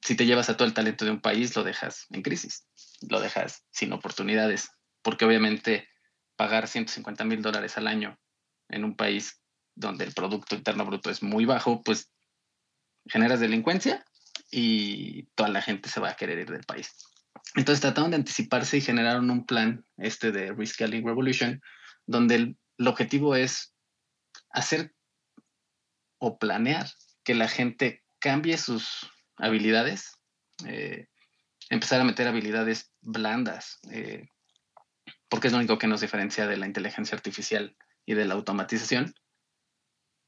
[0.02, 2.66] si te llevas a todo el talento de un país, lo dejas en crisis,
[3.08, 5.88] lo dejas sin oportunidades, porque obviamente
[6.36, 8.18] pagar 150 mil dólares al año
[8.68, 9.40] en un país
[9.74, 12.10] donde el Producto Interno Bruto es muy bajo, pues
[13.06, 14.04] generas delincuencia
[14.50, 16.94] y toda la gente se va a querer ir del país.
[17.56, 21.60] Entonces trataron de anticiparse y generaron un plan, este de Rescaling Revolution,
[22.06, 23.72] donde el, objetivo es
[24.50, 24.92] hacer
[26.18, 26.90] o planear
[27.22, 30.18] que la gente cambie sus habilidades,
[30.66, 31.06] eh,
[31.70, 34.28] empezar a meter habilidades blandas, eh,
[35.28, 39.14] porque es lo único que nos diferencia de la inteligencia artificial y de la automatización.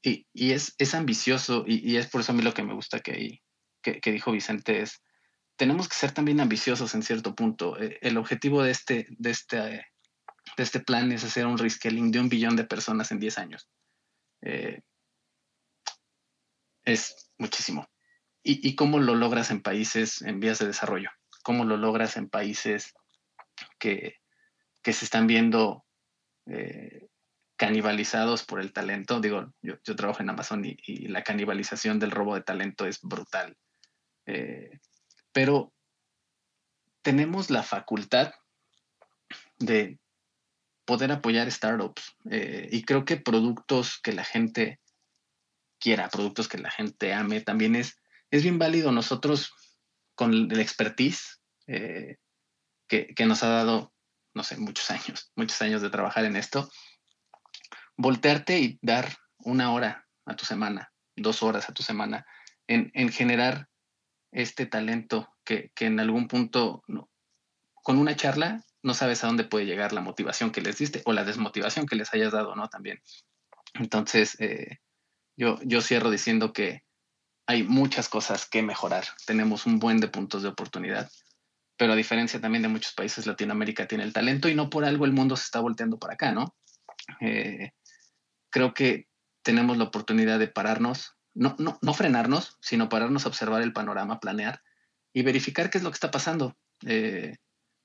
[0.09, 3.42] Y, es, es, ambicioso y, es por eso a mí lo que me gusta que,
[3.82, 5.02] que, dijo Vicente es,
[5.57, 7.76] tenemos que ser también ambiciosos en cierto punto.
[7.80, 9.82] Eh, el objetivo de este, de, este, de
[10.59, 13.68] este plan es hacer un rescaling de un billón de personas en 10 años.
[16.84, 17.88] es muchísimo
[18.46, 21.11] y, cómo lo logras en países en vías de desarrollo,
[21.42, 22.94] cómo lo logras en países
[23.78, 24.20] que,
[24.84, 25.84] se están viendo
[26.46, 27.09] eh,
[27.57, 29.20] canibalizados por el talento.
[29.20, 33.57] Digo, yo, trabajo en Amazon y, la canibalización del robo de talento es brutal.
[34.26, 34.78] Eh,
[35.32, 35.72] pero
[37.02, 38.32] tenemos la facultad
[39.59, 39.98] de
[40.84, 44.80] poder apoyar startups eh, y creo que productos que la gente
[45.78, 47.98] quiera, productos que la gente ame, también es
[48.30, 49.52] es bien válido nosotros
[50.14, 52.16] con el expertise eh,
[52.88, 53.92] que, nos ha dado,
[54.34, 56.70] no sé, muchos años, muchos años de trabajar en esto,
[57.97, 62.26] voltearte y dar una hora a tu semana, dos horas a tu semana,
[62.66, 63.68] en, generar
[64.32, 66.82] este talento que, en algún punto,
[67.82, 71.12] con una charla, no sabes a dónde puede llegar la motivación que les diste o
[71.12, 72.68] la desmotivación que les hayas dado, ¿no?
[72.68, 73.01] También.
[73.74, 74.78] Entonces, eh,
[75.36, 76.84] yo, yo cierro diciendo que
[77.47, 79.05] hay muchas cosas que mejorar.
[79.26, 81.11] Tenemos un buen de puntos de oportunidad,
[81.76, 85.05] pero a diferencia también de muchos países, Latinoamérica tiene el talento y no por algo
[85.05, 86.57] el mundo se está volteando para acá, ¿no?
[87.20, 87.70] Eh,
[88.57, 89.07] creo que
[89.42, 94.18] tenemos la oportunidad de pararnos, no, no, no, frenarnos, sino pararnos a observar el panorama,
[94.18, 94.62] planear
[95.12, 96.57] y verificar qué es lo que está pasando.
[96.86, 97.36] Eh,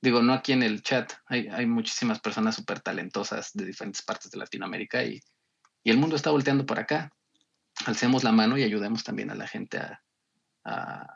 [0.02, 4.32] digo, no aquí en el chat, hay, hay muchísimas personas súper talentosas de diferentes partes
[4.32, 5.20] de Latinoamérica y,
[5.84, 7.12] y el mundo está volteando para acá
[7.86, 10.00] alcemos la mano y ayudemos también a la gente a,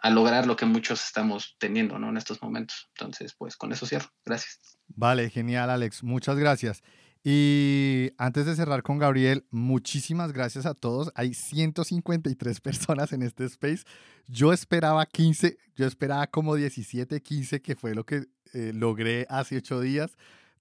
[0.09, 2.09] lograr lo que muchos estamos teniendo ¿no?
[2.09, 2.89] en estos momentos.
[2.97, 4.09] Entonces, pues con eso cierro.
[4.25, 4.79] Gracias.
[4.87, 6.03] Vale, genial, Alex.
[6.03, 6.81] Muchas gracias.
[7.27, 11.11] Y antes de cerrar con Gabriel, muchísimas gracias a todos.
[11.15, 13.83] Hay 153 personas en este space.
[14.27, 19.57] Yo esperaba 15, yo esperaba como 17, 15, que fue lo que eh, logré hace
[19.57, 20.17] ocho días.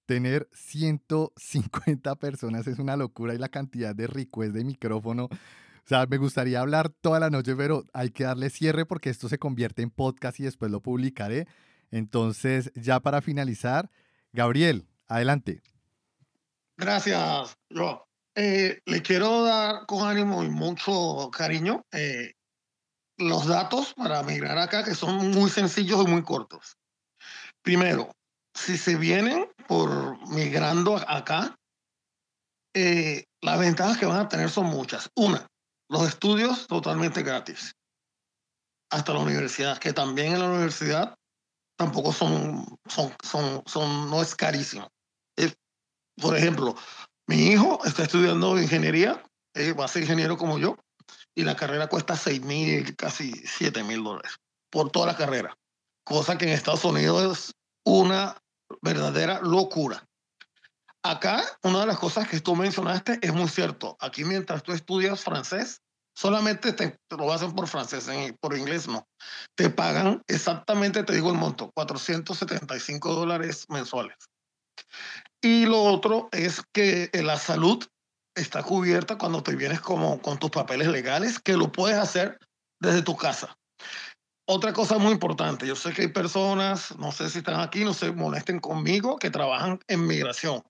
[0.07, 5.25] Tener 150 personas es una locura y la cantidad de requests de micrófono.
[5.25, 9.29] O sea, me gustaría hablar toda la noche, pero hay que darle cierre porque esto
[9.29, 11.45] se convierte en podcast y después lo publicaré.
[11.91, 13.91] Entonces, ya para finalizar,
[14.33, 15.61] Gabriel, adelante.
[16.77, 18.05] Gracias, yo.
[18.37, 22.33] Eh, le quiero dar con ánimo y mucho cariño eh,
[23.17, 26.75] los datos para migrar acá, que son muy sencillos y muy cortos.
[27.61, 28.11] Primero,
[28.53, 31.55] si se vienen por migrando acá,
[32.73, 35.09] eh, las ventajas que van a tener son muchas.
[35.15, 35.47] Una,
[35.89, 37.73] los estudios totalmente gratis.
[38.91, 41.15] Hasta la universidad, que también en la universidad
[41.77, 44.89] tampoco son, son, son, son no es carísimo.
[46.21, 46.75] Por ejemplo,
[47.27, 49.23] mi hijo está estudiando ingeniería,
[49.79, 50.77] va a ser ingeniero como yo,
[51.35, 54.31] y la carrera cuesta 6 mil, casi 7 mil dólares
[54.69, 55.57] por toda la carrera,
[56.03, 57.55] cosa que en Estados Unidos es
[57.85, 58.37] una
[58.81, 60.05] verdadera locura.
[61.03, 63.95] Acá, una de las cosas que tú mencionaste es muy cierto.
[63.99, 65.81] Aquí mientras tú estudias francés,
[66.15, 68.09] solamente te, lo hacen por francés,
[68.39, 69.07] por inglés no.
[69.55, 74.17] Te pagan exactamente, te digo el monto, 475 dólares mensuales.
[75.41, 77.85] Y lo otro es que la salud
[78.35, 82.37] está cubierta cuando te vienes como con tus papeles legales, que lo puedes hacer
[82.81, 83.57] desde tu casa.
[84.47, 87.93] Otra cosa muy importante, yo sé que hay personas, no sé si están aquí, no
[87.93, 90.63] se molesten conmigo, que trabajan en migración,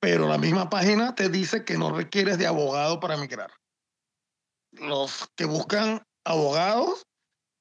[0.00, 3.50] pero la misma página te dice que no requieres de abogado para migrar.
[4.72, 7.06] Los que buscan abogados,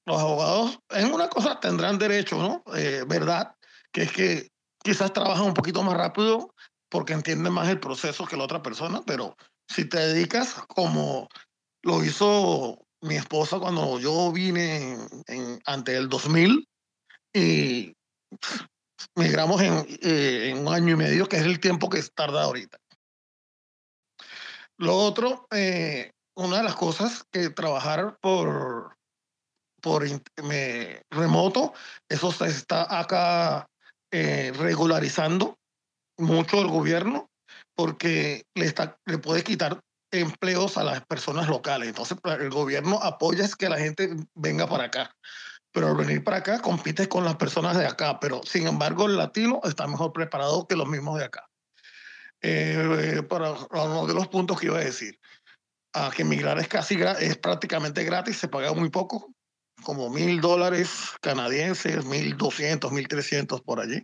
[0.06, 2.64] los abogados en una cosa tendrán derecho, ¿no?
[2.76, 3.56] Eh, ¿Verdad?
[3.92, 4.50] Que es que
[4.88, 6.56] quizás trabajan un poquito más rápido
[6.90, 9.36] porque entienden más el proceso que la otra persona, pero
[9.68, 11.28] si te dedicas como
[11.84, 16.66] lo hizo mi esposa cuando yo vine en, ante el 2000
[17.34, 17.94] y
[19.16, 22.78] migramos en, eh, en, un año y medio, que es el tiempo que tarda ahorita.
[24.78, 28.96] Lo otro, eh, una de las cosas que trabajar por,
[29.82, 30.08] por
[31.12, 31.74] remoto,
[32.08, 33.68] eso está acá
[34.20, 35.60] eh, regularizando
[36.18, 37.30] mucho el gobierno
[37.76, 39.80] porque le, está, le puede quitar
[40.12, 41.90] empleos a las personas locales.
[41.90, 45.16] Entonces, el gobierno apoya es que la gente venga para acá.
[45.72, 48.20] Pero al venir para acá, compites con las personas de acá.
[48.20, 51.48] Pero, sin embargo, el latino está mejor preparado que los mismos de acá.
[52.42, 55.20] Eh, para uno de los puntos que iba a decir,
[55.94, 59.32] a que emigrar es casi es prácticamente gratis, se paga muy poco,
[59.84, 64.02] como mil dólares canadienses, mil doscientos, mil trescientos por allí.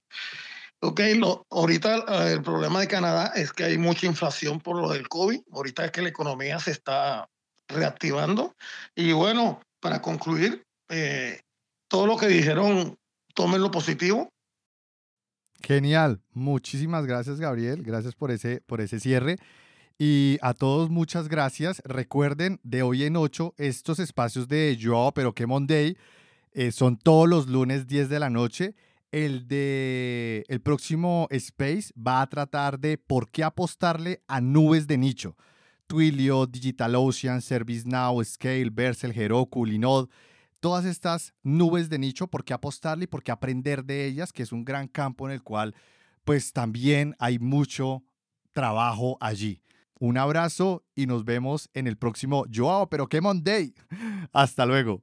[0.82, 4.89] Ok, lo, ahorita eh, el problema de Canadá es que hay mucha inflación por lo
[4.91, 5.39] del COVID.
[5.51, 7.30] Ahorita es que la economía se está
[7.69, 8.53] reactivando.
[8.93, 11.39] Y bueno, para concluir, eh,
[11.88, 12.97] todo lo que dijeron,
[13.34, 14.30] tomen lo positivo.
[15.61, 16.21] Genial.
[16.32, 17.84] Muchísimas gracias, Gabriel.
[17.84, 19.38] Gracias por ese, por ese cierre.
[19.98, 21.82] Y a todos muchas gracias.
[21.86, 25.98] Recuerden, de hoy en ocho, estos espacios de Yo, pero que Monday,
[26.52, 28.76] eh, son todos los lunes 10 de la noche.
[29.12, 34.98] El de el próximo Space va a tratar de por qué apostarle a nubes de
[34.98, 35.38] nicho.
[35.86, 40.10] Twilio, DigitalOcean, ServiceNow, Scale, Vercel, Heroku, Linode,
[40.60, 44.44] todas estas nubes de nicho, por qué apostarle y por qué aprender de ellas, que
[44.44, 45.76] es un gran campo en el cual
[46.24, 48.04] pues también hay mucho
[48.54, 49.62] trabajo allí.
[50.04, 53.74] Un abrazo y nos vemos en el próximo Joao, pero qué Monday.
[54.34, 55.01] Hasta luego.